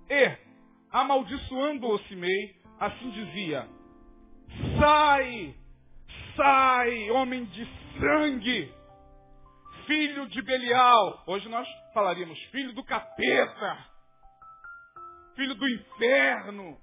[0.08, 0.38] E,
[0.90, 3.68] amaldiçoando-o Simei, assim dizia,
[4.78, 5.54] sai,
[6.36, 8.72] sai, homem de sangue,
[9.86, 11.24] filho de Belial.
[11.26, 13.86] Hoje nós falaríamos filho do capeta,
[15.34, 16.78] filho do inferno.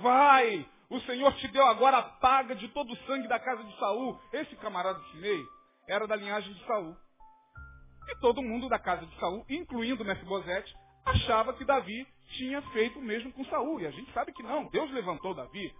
[0.00, 3.78] Vai, o Senhor te deu agora a paga de todo o sangue da casa de
[3.78, 4.18] Saul.
[4.32, 5.42] Esse camarada Simei
[5.88, 6.96] era da linhagem de Saul.
[8.08, 10.72] E todo mundo da casa de Saul, incluindo Mefibosete,
[11.04, 13.80] achava que Davi tinha feito o mesmo com Saul.
[13.80, 14.66] E a gente sabe que não.
[14.66, 15.74] Deus levantou Davi.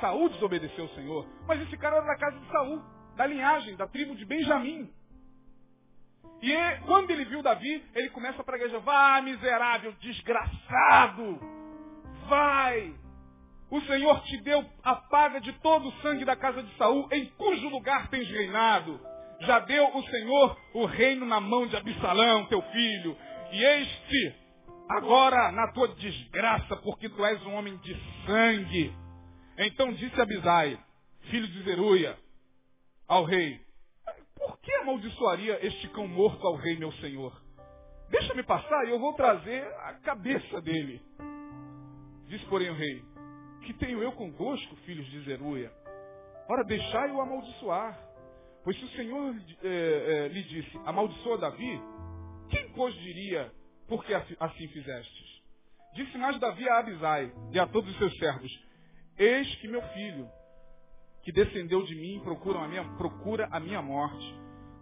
[0.00, 1.26] Saul desobedeceu o Senhor.
[1.46, 2.82] Mas esse cara era da casa de Saul,
[3.16, 4.92] da linhagem, da tribo de Benjamim.
[6.42, 11.38] E quando ele viu Davi, ele começa a praguejar, vai miserável, desgraçado,
[12.28, 12.92] vai,
[13.72, 17.24] o Senhor te deu a paga de todo o sangue da casa de Saul, em
[17.24, 19.00] cujo lugar tens reinado.
[19.40, 23.16] Já deu o Senhor o reino na mão de Absalão, teu filho.
[23.50, 24.36] E este,
[24.90, 28.94] agora na tua desgraça, porque tu és um homem de sangue.
[29.56, 30.78] Então disse Abisai,
[31.30, 32.18] filho de Zeruia,
[33.08, 33.58] ao rei,
[34.36, 37.32] por que amaldiçoaria este cão morto ao rei, meu senhor?
[38.10, 41.00] Deixa-me passar e eu vou trazer a cabeça dele.
[42.28, 43.02] Disse, porém, o rei,
[43.62, 45.72] que tenho eu convosco, filhos de Zeruia?
[46.48, 47.98] Ora, deixai-o amaldiçoar.
[48.64, 51.80] Pois se o Senhor é, é, lhe disse, amaldiçoa Davi,
[52.48, 53.52] quem pois diria,
[53.88, 55.42] por que assim fizestes?
[55.94, 58.50] Disse mais Davi a Abisai e a todos os seus servos,
[59.18, 60.28] eis que meu filho,
[61.22, 64.34] que descendeu de mim, procura a minha, procura a minha morte.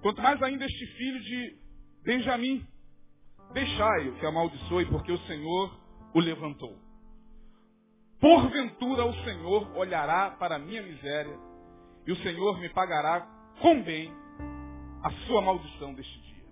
[0.02, 1.58] Quanto mais ainda este filho de
[2.02, 2.66] Benjamim,
[3.52, 5.80] deixai-o que amaldiçoe, porque o Senhor
[6.14, 6.89] o levantou.
[8.20, 11.38] Porventura o Senhor olhará para a minha miséria
[12.06, 13.26] e o Senhor me pagará
[13.60, 14.12] com bem
[15.02, 16.44] a sua maldição deste dia.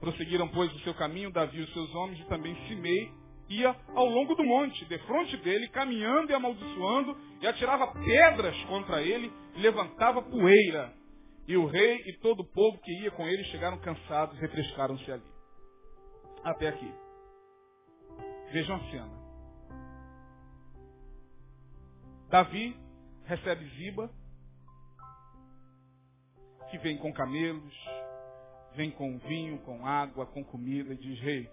[0.00, 3.10] Prosseguiram, pois, o seu caminho, Davi e os seus homens, e também Simei
[3.48, 9.30] ia ao longo do monte, defronte dele, caminhando e amaldiçoando, e atirava pedras contra ele,
[9.56, 10.94] e levantava poeira.
[11.46, 15.10] E o rei e todo o povo que ia com ele chegaram cansados e refrescaram-se
[15.12, 15.22] ali.
[16.42, 16.90] Até aqui.
[18.50, 19.23] Vejam a cena.
[22.34, 22.76] Davi
[23.26, 24.10] recebe Ziba,
[26.68, 27.72] que vem com camelos,
[28.74, 31.48] vem com vinho, com água, com comida, e diz, rei,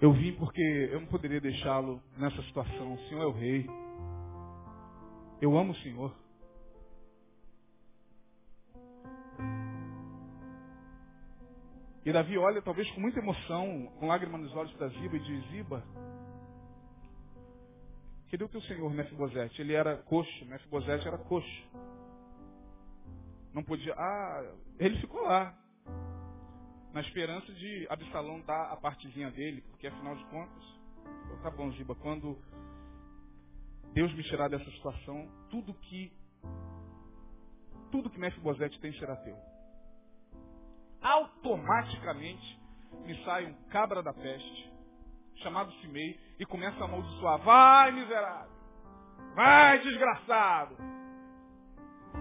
[0.00, 2.94] eu vim porque eu não poderia deixá-lo nessa situação.
[2.94, 3.66] O Senhor é o rei.
[5.42, 6.16] Eu amo o Senhor.
[12.02, 15.50] E Davi olha, talvez com muita emoção, com lágrimas nos olhos para Ziba, e diz,
[15.50, 15.84] Ziba,
[18.30, 19.60] Cadê o teu senhor Mefibosete?
[19.62, 21.68] Ele era coxo, Mefibosete era coxo.
[23.52, 23.94] Não podia.
[23.96, 25.56] Ah, ele ficou lá.
[26.92, 30.64] Na esperança de Absalão dar a partezinha dele, porque afinal de contas,
[31.42, 32.38] tá bom, Giba, quando
[33.92, 36.12] Deus me tirar dessa situação, tudo que
[37.90, 39.36] tudo que Mefibosete tem será teu.
[41.00, 42.60] Automaticamente
[43.04, 44.65] me sai um cabra da peste,
[45.36, 47.38] chamado Simei, e começa a amaldiçoar.
[47.38, 48.50] Vai, miserável!
[49.34, 50.76] Vai, desgraçado!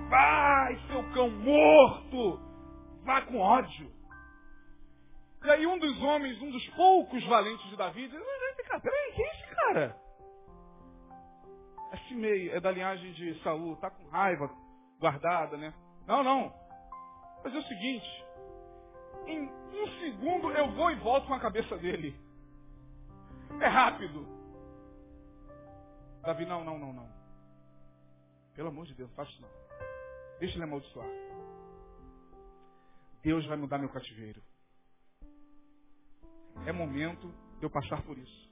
[0.09, 2.39] Vai, seu cão morto!
[3.03, 3.91] Vá com ódio!
[5.43, 8.20] E aí um dos homens, um dos poucos valentes de Davi, diz,
[8.82, 9.95] peraí, quem é esse Cara,
[11.91, 14.49] é Simei, é da linhagem de Saul, tá com raiva
[14.99, 15.74] guardada, né?
[16.07, 16.53] Não, não.
[17.43, 18.26] Mas é o seguinte,
[19.28, 22.16] em um segundo eu vou e volto com a cabeça dele.
[23.76, 24.26] Rápido.
[26.21, 27.09] Davi, não, não, não, não.
[28.53, 29.49] Pelo amor de Deus, faça isso não.
[30.39, 31.09] Deixa ele amaldiçoar.
[33.21, 34.41] Deus vai mudar meu cativeiro.
[36.65, 37.28] É momento
[37.59, 38.49] de eu passar por isso.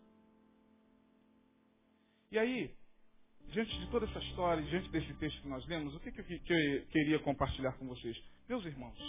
[2.29, 2.75] E aí,
[3.47, 6.85] diante de toda essa história, diante desse texto que nós lemos, o que, que eu
[6.87, 8.21] queria compartilhar com vocês?
[8.49, 8.99] Meus irmãos,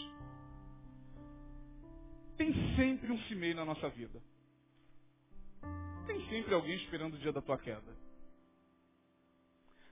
[2.37, 4.23] tem sempre um cimei na nossa vida.
[6.07, 7.97] Tem sempre alguém esperando o dia da tua queda.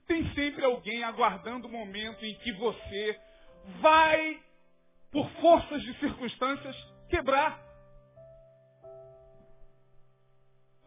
[0.06, 3.20] Tem sempre alguém aguardando o momento em que você
[3.80, 4.42] vai,
[5.10, 6.76] por forças de circunstâncias,
[7.08, 7.60] quebrar.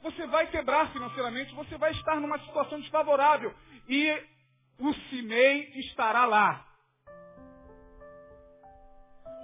[0.03, 3.53] Você vai quebrar financeiramente, você vai estar numa situação desfavorável.
[3.89, 4.23] E
[4.79, 6.63] o Cimei estará lá.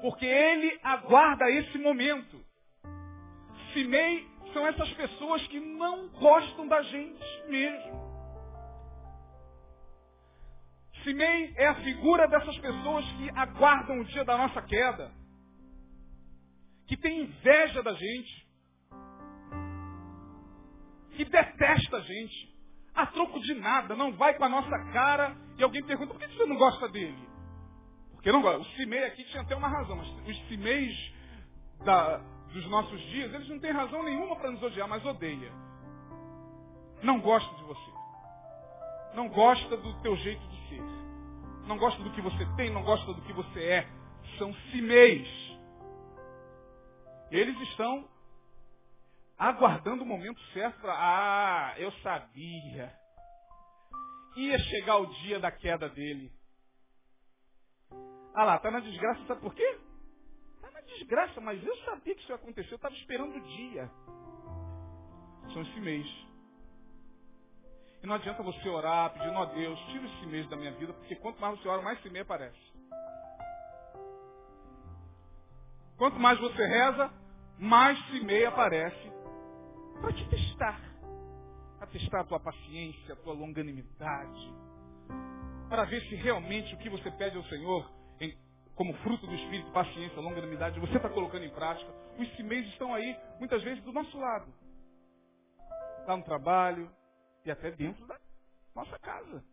[0.01, 2.43] Porque ele aguarda esse momento.
[3.73, 8.11] Cimei são essas pessoas que não gostam da gente mesmo.
[11.03, 15.11] Simei é a figura dessas pessoas que aguardam o dia da nossa queda,
[16.87, 18.47] que tem inveja da gente,
[21.15, 22.51] que detesta a gente,
[22.93, 26.27] a troco de nada, não vai com a nossa cara e alguém pergunta, por que
[26.27, 27.29] você não gosta dele?
[28.11, 28.59] Porque não gosta.
[28.59, 31.13] O Simei aqui tinha até uma razão, mas os Simeis
[31.83, 32.21] da,
[32.53, 35.51] dos nossos dias, eles não têm razão nenhuma para nos odiar, mas odeia.
[37.01, 37.91] Não gosta de você.
[39.13, 40.81] Não gosta do teu jeito de ser.
[41.67, 43.87] Não gosta do que você tem, não gosta do que você é.
[44.37, 45.27] São Simeis.
[47.29, 48.07] Eles estão
[49.37, 50.93] aguardando o momento certo para.
[50.93, 52.93] Ah, eu sabia.
[54.35, 56.31] Ia chegar o dia da queda dele.
[58.33, 59.79] Ah lá, está na desgraça, sabe por quê?
[61.01, 63.89] Desgraça, mas eu sabia que isso ia acontecer, eu estava esperando o dia.
[65.51, 66.07] São esse mês.
[68.03, 71.15] E não adianta você orar pedindo a Deus, tira esse mês da minha vida, porque
[71.15, 72.71] quanto mais você ora, mais esse mês aparece.
[75.97, 77.11] Quanto mais você reza,
[77.57, 79.11] mais mês aparece
[79.99, 80.79] para te testar.
[81.79, 84.53] Para testar a tua paciência, a tua longanimidade.
[85.67, 88.00] Para ver se realmente o que você pede ao Senhor
[88.81, 91.87] como fruto do Espírito, paciência, longanimidade, você está colocando em prática.
[92.17, 94.51] Os cimeios estão aí, muitas vezes, do nosso lado.
[95.99, 96.91] Está no trabalho
[97.45, 98.19] e até dentro da
[98.73, 99.45] nossa casa.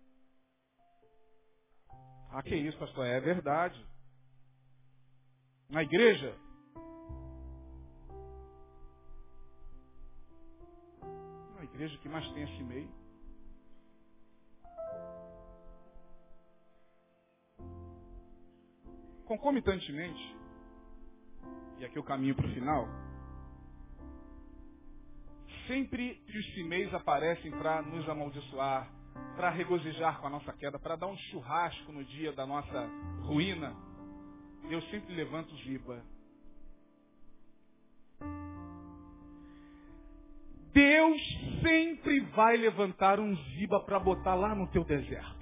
[2.30, 3.06] Ah, que isso, pastor?
[3.06, 3.86] É verdade.
[5.68, 6.34] Na igreja,
[11.64, 12.90] igreja que mais tem esse meio.
[19.28, 20.36] Concomitantemente,
[21.78, 22.88] e aqui o caminho para o final,
[25.66, 28.90] sempre que os cimeis aparecem para nos amaldiçoar,
[29.36, 32.86] para regozijar com a nossa queda, para dar um churrasco no dia da nossa
[33.20, 33.76] ruína,
[34.70, 36.02] eu sempre levanto o ziba.
[40.72, 41.20] Deus
[41.60, 45.37] sempre vai levantar um ziba para botar lá no teu deserto.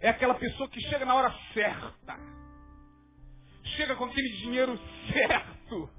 [0.00, 2.18] É aquela pessoa que chega na hora certa.
[3.76, 4.78] Chega com aquele dinheiro
[5.12, 5.90] certo.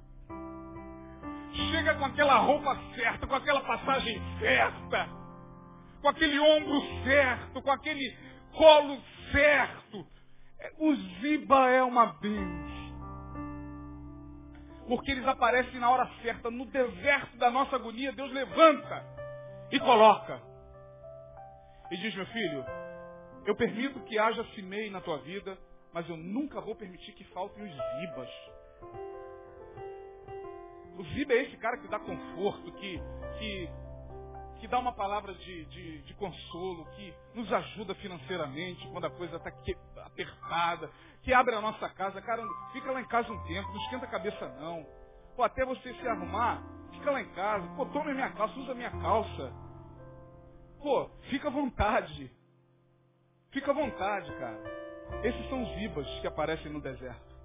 [1.70, 5.08] Chega com aquela roupa certa, com aquela passagem certa.
[6.00, 8.16] Com aquele ombro certo, com aquele
[8.52, 9.00] colo
[9.32, 10.06] certo.
[10.60, 12.68] É, o Ziba é uma bênção.
[14.86, 19.04] Porque eles aparecem na hora certa, no deserto da nossa agonia, Deus levanta
[19.70, 20.40] e coloca.
[21.90, 22.64] E diz, meu filho,
[23.48, 25.56] eu permito que haja cimei na tua vida,
[25.90, 28.28] mas eu nunca vou permitir que faltem os zibas.
[30.98, 33.00] O ziba é esse cara que dá conforto, que,
[33.38, 33.70] que,
[34.60, 39.36] que dá uma palavra de, de, de consolo, que nos ajuda financeiramente quando a coisa
[39.36, 39.50] está
[40.04, 40.90] apertada,
[41.22, 42.20] que abre a nossa casa.
[42.20, 44.86] Cara, fica lá em casa um tempo, não esquenta a cabeça não.
[45.34, 47.66] Pô, até você se arrumar, fica lá em casa.
[47.68, 49.54] Pô, a minha calça, usa a minha calça.
[50.82, 52.36] Pô, fica à vontade.
[53.50, 54.60] Fica à vontade, cara.
[55.24, 57.36] Esses são os ibas que aparecem no deserto.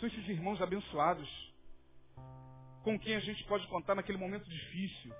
[0.00, 1.54] São esses irmãos abençoados
[2.82, 5.12] com quem a gente pode contar naquele momento difícil.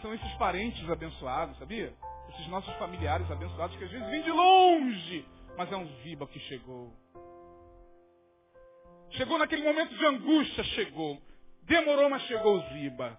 [0.00, 1.94] São esses parentes abençoados, sabia?
[2.30, 6.40] Esses nossos familiares abençoados que às vezes vêm de longe, mas é um ziba que
[6.40, 6.92] chegou.
[9.12, 11.20] Chegou naquele momento de angústia, chegou.
[11.62, 13.18] Demorou, mas chegou o Ziba.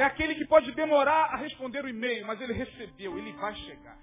[0.00, 3.98] É aquele que pode demorar a responder o e-mail, mas ele recebeu, ele vai chegar.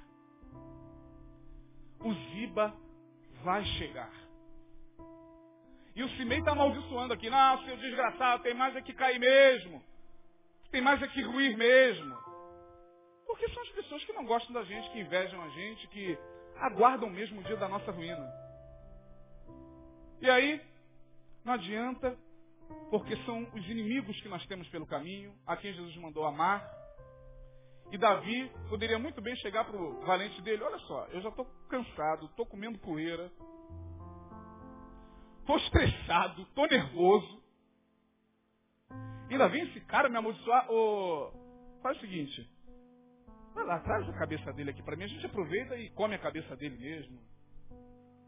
[2.00, 2.72] O Ziba
[3.44, 4.14] vai chegar.
[5.96, 7.32] E o Cimei está amaldiçoando aqui.
[7.32, 9.84] Não, seu desgraçado, tem mais é que cair mesmo.
[10.70, 12.16] Tem mais é que ruir mesmo.
[13.26, 16.16] Porque são as pessoas que não gostam da gente, que invejam a gente, que
[16.58, 18.32] aguardam mesmo o dia da nossa ruína.
[20.22, 20.62] E aí,
[21.44, 22.16] não adianta
[22.90, 26.66] porque são os inimigos que nós temos pelo caminho, a quem Jesus mandou amar.
[27.92, 31.46] E Davi poderia muito bem chegar para o valente dele, olha só, eu já estou
[31.70, 33.32] cansado, estou comendo poeira,
[35.40, 37.44] estou estressado, estou nervoso.
[39.30, 40.68] Ainda vem esse cara me amaldiçoar.
[40.70, 41.32] Oh,
[41.82, 42.50] faz o seguinte,
[43.54, 46.20] vai lá, traz a cabeça dele aqui para mim, a gente aproveita e come a
[46.20, 47.22] cabeça dele mesmo.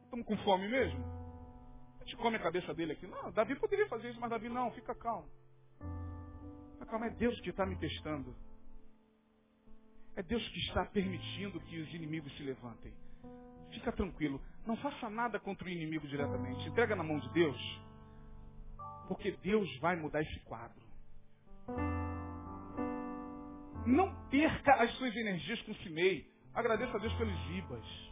[0.05, 1.18] Estamos com fome mesmo?
[2.09, 3.05] Gente come a cabeça dele aqui.
[3.05, 5.29] Não, Davi poderia fazer isso, mas Davi não, fica calmo.
[6.73, 8.35] Fica calmo, é Deus que está me testando.
[10.15, 12.93] É Deus que está permitindo que os inimigos se levantem.
[13.71, 16.67] Fica tranquilo, não faça nada contra o inimigo diretamente.
[16.67, 17.81] Entrega na mão de Deus,
[19.07, 20.81] porque Deus vai mudar esse quadro.
[23.85, 26.27] Não perca as suas energias com o Simei.
[26.53, 28.08] Agradeça a Deus pelos ibas.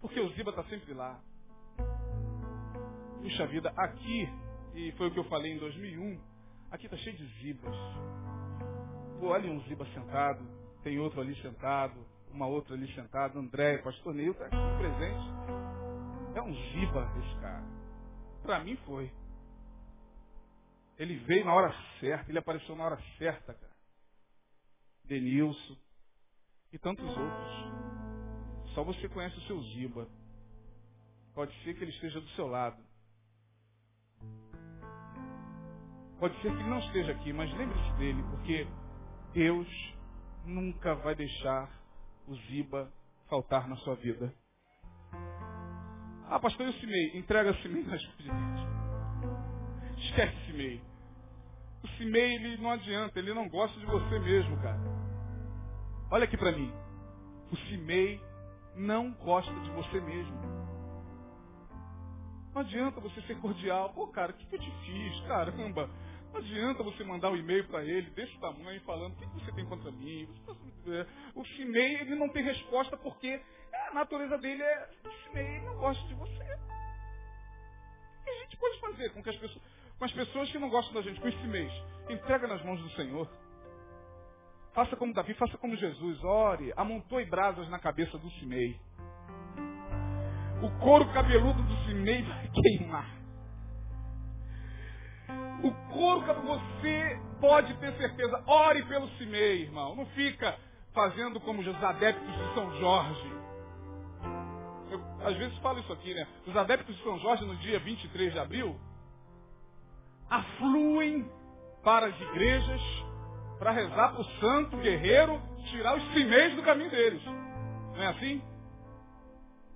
[0.00, 1.20] Porque o Ziba está sempre lá.
[3.20, 4.28] Puxa vida, aqui,
[4.74, 6.20] e foi o que eu falei em 2001,
[6.70, 7.76] aqui está cheio de Zibas.
[9.18, 10.46] Pô, olha um Ziba sentado,
[10.82, 15.28] tem outro ali sentado, uma outra ali sentada, André, pastor Neil está aqui presente.
[16.36, 17.64] É um Ziba esse cara.
[18.42, 19.12] Para mim foi.
[20.96, 23.72] Ele veio na hora certa, ele apareceu na hora certa, cara.
[25.04, 25.76] Denilson
[26.72, 27.87] e tantos outros.
[28.78, 30.06] Só você conhece o seu Ziba.
[31.34, 32.80] Pode ser que ele esteja do seu lado.
[36.20, 38.68] Pode ser que ele não esteja aqui, mas lembre-se dele, porque
[39.34, 39.66] Deus
[40.46, 41.68] nunca vai deixar
[42.28, 42.88] o Ziba
[43.28, 44.32] faltar na sua vida.
[46.28, 47.18] Ah, pastor, e o Cimei?
[47.18, 49.98] Entrega o Cimei nas mãos de Deus.
[50.04, 50.80] Esquece o Cimei.
[51.82, 54.78] O Cimei, ele não adianta, ele não gosta de você mesmo, cara.
[56.12, 56.72] Olha aqui para mim.
[57.50, 58.27] O Cimei
[58.78, 60.36] não gosta de você mesmo.
[62.54, 63.92] Não adianta você ser cordial.
[63.92, 65.20] Pô, cara, o que, que eu te fiz?
[65.26, 65.90] Caramba.
[66.32, 69.52] Não adianta você mandar um e-mail para ele desse tamanho, falando o que, que você
[69.52, 70.28] tem contra mim.
[71.34, 73.40] O Cimei, ele não tem resposta porque
[73.72, 76.58] a natureza dele é o Cimei não gosta de você.
[78.20, 79.62] O que a gente pode fazer com, que as pessoas,
[79.98, 81.72] com as pessoas que não gostam da gente, com esse mês?
[82.10, 83.28] Entrega nas mãos do Senhor.
[84.78, 88.78] Faça como Davi, faça como Jesus, ore, amontoe brasas na cabeça do Simei.
[90.62, 93.10] O couro cabeludo do Simei vai queimar.
[95.64, 98.40] O couro cabeludo, você pode ter certeza.
[98.46, 99.96] Ore pelo Simei, irmão.
[99.96, 100.56] Não fica
[100.94, 103.32] fazendo como os adeptos de São Jorge.
[104.92, 106.24] Eu, às vezes falo isso aqui, né?
[106.46, 108.80] Os adeptos de São Jorge, no dia 23 de abril,
[110.30, 111.28] afluem
[111.82, 113.07] para as igrejas
[113.58, 115.40] para rezar para o santo guerreiro
[115.70, 117.22] tirar os cimeiros do caminho deles.
[117.24, 118.42] Não é assim?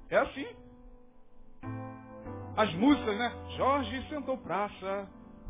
[0.09, 0.47] É assim.
[2.57, 3.33] As músicas, né?
[3.57, 5.09] Jorge sentou praça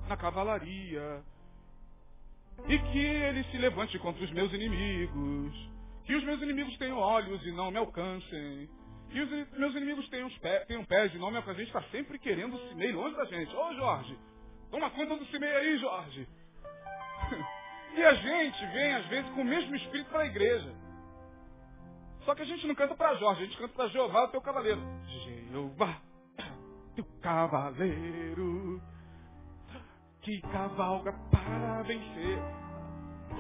[0.09, 1.23] na cavalaria.
[2.69, 5.71] E que ele se levante contra os meus inimigos.
[6.05, 8.69] Que os meus inimigos tenham olhos e não me alcancem.
[9.11, 11.63] Que os meus inimigos tenham, pés, tenham pés e não me alcancem.
[11.63, 13.55] A gente está sempre querendo o cimei longe da gente.
[13.55, 14.19] Ô Jorge,
[14.71, 16.29] toma conta do cimei aí, Jorge.
[17.95, 20.73] E a gente vem, às vezes, com o mesmo espírito para a igreja.
[22.25, 24.41] Só que a gente não canta para Jorge, a gente canta para Jeová, o teu
[24.41, 24.81] cavaleiro.
[25.51, 26.01] Jeová,
[26.95, 28.81] teu cavaleiro,
[30.21, 32.39] que cavalga para vencer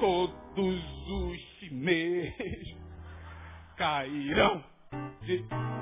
[0.00, 2.82] todos os cimeiros
[3.76, 4.64] cairão.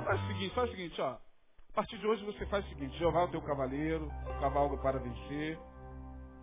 [0.04, 1.10] Faz o seguinte, faz o seguinte, ó.
[1.10, 4.10] A partir de hoje você faz o seguinte, Jeová o teu cavaleiro,
[4.40, 5.58] cavalga para vencer.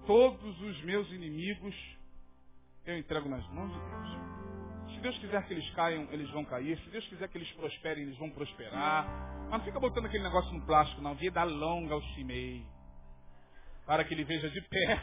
[0.05, 1.75] Todos os meus inimigos
[2.88, 4.96] eu entrego nas mãos de Deus.
[4.96, 6.80] Se Deus quiser que eles caiam, eles vão cair.
[6.80, 9.06] Se Deus quiser que eles prosperem, eles vão prosperar.
[9.50, 11.14] Mas não fica botando aquele negócio no plástico, não.
[11.14, 12.66] Vida longa ao cimei.
[13.86, 15.02] Para que ele veja de pé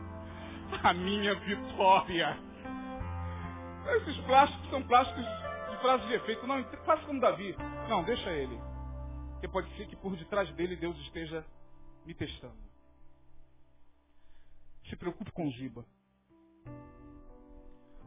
[0.82, 2.38] a minha vitória.
[3.96, 5.24] Esses plásticos são plásticos
[5.70, 6.46] de frase de efeito.
[6.46, 7.54] Não, faça como Davi.
[7.88, 8.58] Não, deixa ele.
[9.32, 11.44] Porque pode ser que por detrás dele Deus esteja
[12.06, 12.56] me testando.
[14.88, 15.84] Se preocupe com o Giba.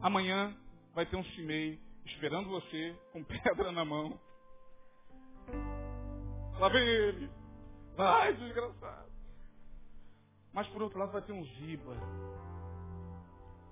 [0.00, 0.54] Amanhã
[0.94, 4.18] vai ter um cimei esperando você com pedra na mão.
[6.58, 7.30] Lá vem ele.
[7.96, 9.10] Vai, desgraçado.
[10.52, 11.94] Mas por outro lado vai ter um ziba.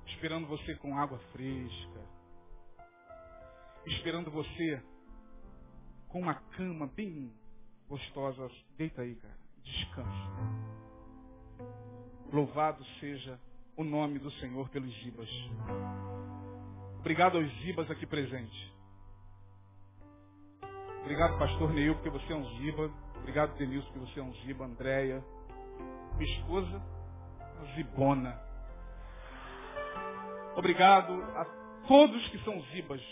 [0.06, 2.00] Esperando você com água fresca.
[3.86, 4.82] Esperando você
[6.08, 7.32] com uma cama bem
[7.88, 8.50] gostosa.
[8.76, 9.38] Deita aí, cara.
[9.62, 10.64] Descansa.
[12.32, 13.40] Louvado seja
[13.76, 15.28] o nome do Senhor pelos zibas.
[17.05, 18.72] Obrigado aos zibas aqui presentes.
[21.02, 22.90] Obrigado, pastor Neil, porque você é um ziba.
[23.18, 24.64] Obrigado, Denilson, porque você é um ziba.
[24.64, 25.22] Andréia.
[26.16, 26.82] Minha esposa,
[27.74, 28.40] zibona.
[30.57, 31.44] Obrigado a
[31.86, 33.02] todos que são zibas.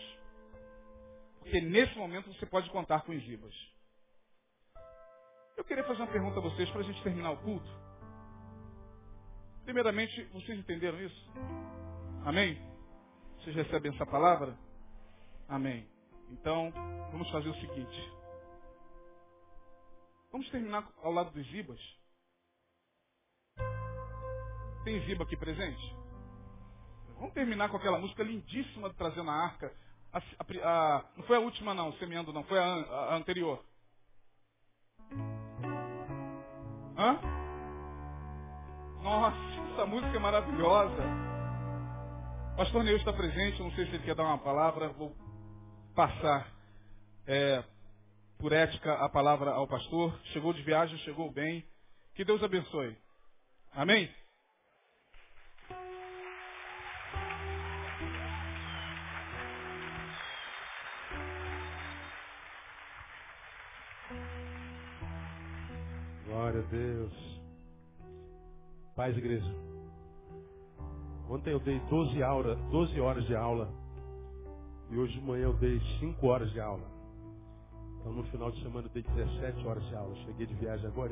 [1.40, 3.55] Porque nesse momento você pode contar com os zibas.
[5.55, 7.70] Eu queria fazer uma pergunta a vocês para a gente terminar o culto.
[9.66, 11.30] Primeiramente, vocês entenderam isso?
[12.24, 12.72] Amém?
[13.43, 14.57] Vocês recebem essa palavra?
[15.49, 15.84] Amém.
[16.30, 16.70] Então,
[17.11, 18.12] vamos fazer o seguinte.
[20.30, 21.80] Vamos terminar ao lado dos Zibas.
[24.84, 25.97] Tem Ziba aqui presente?
[27.18, 29.74] Vamos terminar com aquela música lindíssima do Trazendo a Arca.
[30.12, 33.61] A, a, a, não foi a última não, semeando não, foi a, anterior.
[36.97, 37.18] Hã?
[39.03, 39.36] Nossa,
[39.72, 41.32] essa música é maravilhosa.
[42.57, 45.16] Pastor Neil está presente, não sei se ele quer dar uma palavra, vou
[45.94, 46.53] passar
[47.26, 47.64] é,
[48.38, 50.18] por ética a palavra ao pastor.
[50.32, 51.64] Chegou de viagem, chegou bem.
[52.14, 52.96] Que Deus abençoe.
[53.72, 54.14] Amém?
[66.26, 67.12] Glória a Deus.
[68.94, 69.72] Paz, igreja.
[71.33, 73.66] Ontem eu dei 12, aula, 12 horas de aula
[74.91, 76.85] e hoje de manhã eu dei 5 horas de aula.
[77.99, 80.14] Então no final de semana eu dei 17 horas de aula.
[80.26, 81.11] Cheguei de viagem agora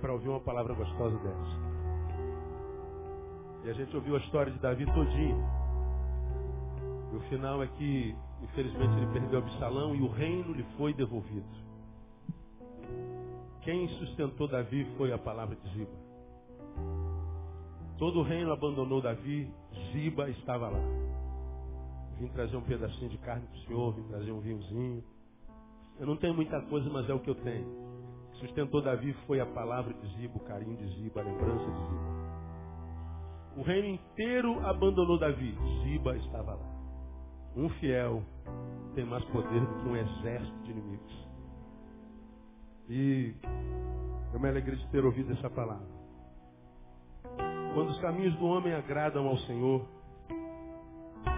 [0.00, 1.58] para ouvir uma palavra gostosa dessa.
[3.64, 5.44] E a gente ouviu a história de Davi todinho.
[7.12, 11.48] E o final é que, infelizmente, ele perdeu Absalão e o reino lhe foi devolvido.
[13.62, 16.07] Quem sustentou Davi foi a palavra de Ziba.
[17.98, 19.52] Todo o reino abandonou Davi,
[19.92, 20.80] Ziba estava lá.
[22.18, 25.02] Vim trazer um pedacinho de carne para o senhor, vim trazer um vinhozinho.
[25.98, 27.66] Eu não tenho muita coisa, mas é o que eu tenho.
[27.66, 31.64] O que sustentou Davi foi a palavra de Ziba, o carinho de Ziba, a lembrança
[31.64, 32.18] de Ziba.
[33.56, 35.52] O reino inteiro abandonou Davi.
[35.82, 36.78] Ziba estava lá.
[37.56, 38.22] Um fiel
[38.94, 41.28] tem mais poder do que um exército de inimigos.
[42.88, 43.34] E
[44.32, 45.97] eu me alegrei de ter ouvido essa palavra.
[47.78, 49.86] Quando os caminhos do homem agradam ao Senhor,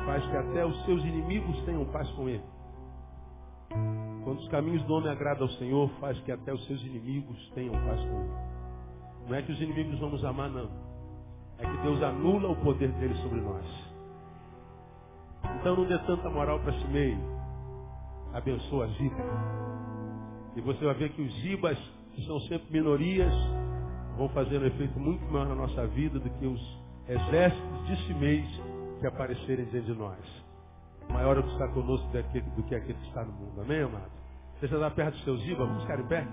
[0.06, 2.42] faz que até os seus inimigos tenham paz com ele.
[4.24, 7.74] Quando os caminhos do homem agradam ao Senhor, faz que até os seus inimigos tenham
[7.84, 8.32] paz com ele.
[9.28, 10.70] Não é que os inimigos vamos amar, não.
[11.58, 13.66] É que Deus anula o poder dele sobre nós.
[15.60, 17.18] Então não dê tanta moral para si meio.
[18.32, 19.22] Abençoa as Ziba.
[20.56, 21.78] E você vai ver que os Zibas,
[22.26, 23.34] são sempre minorias,
[24.20, 28.46] vão fazer um efeito muito maior na nossa vida do que os exércitos de Simeis
[29.00, 30.18] que aparecerem diante de nós.
[31.08, 32.06] Maior é o que está conosco
[32.54, 33.62] do que aquele que está no mundo.
[33.62, 34.10] Amém, amado?
[34.58, 35.66] Você já está perto dos seus ibas?
[35.66, 36.28] Vamos ficar em pé?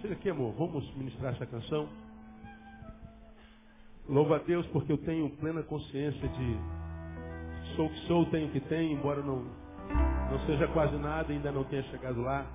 [0.00, 0.54] Chega aqui, amor.
[0.56, 1.88] Vamos ministrar essa canção.
[4.08, 6.58] Louvo a Deus porque eu tenho plena consciência de
[7.74, 9.44] sou o que sou, tenho o que tenho, embora não,
[10.30, 12.46] não seja quase nada, ainda não tenha chegado lá.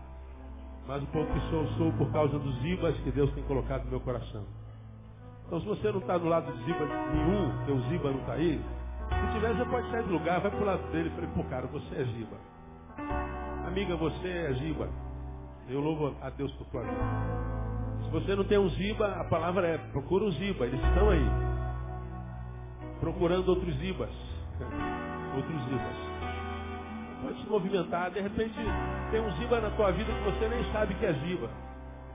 [0.87, 3.89] Mas o pouco que sou, sou por causa dos ibas que Deus tem colocado no
[3.89, 4.58] meu coração.
[5.49, 8.63] Então se você não está do lado de ziba nenhum, teu ziba não está aí,
[9.09, 11.65] se tiver, você pode sair do lugar, vai pro lado dele e falei, pô, cara,
[11.67, 12.37] você é Giba.
[13.65, 14.87] Amiga, você é Giba.
[15.67, 16.97] Eu louvo a Deus por tua vida.
[18.03, 20.65] Se você não tem um Ziba, a palavra é procura um Ziba.
[20.65, 21.25] Eles estão aí.
[22.99, 24.09] Procurando outros Zibas.
[25.35, 25.97] outros Zibas.
[27.21, 28.11] Pode se movimentar.
[28.11, 28.55] De repente
[29.11, 31.49] tem um Ziba na tua vida que você nem sabe que é Ziba.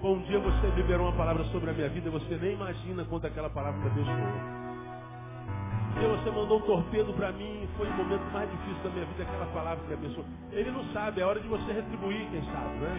[0.05, 3.49] Bom dia você liberou uma palavra sobre a minha vida, você nem imagina quanto aquela
[3.49, 5.99] palavra para Deus foi.
[5.99, 9.23] Deus, você mandou um torpedo para mim, foi o momento mais difícil da minha vida,
[9.23, 10.27] aquela palavra que abençoou.
[10.53, 12.99] Ele não sabe, é hora de você retribuir, quem sabe, né?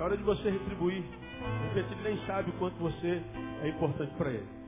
[0.00, 1.04] É hora de você retribuir.
[1.68, 3.22] Repente ele nem sabe o quanto você
[3.62, 4.59] é importante para ele.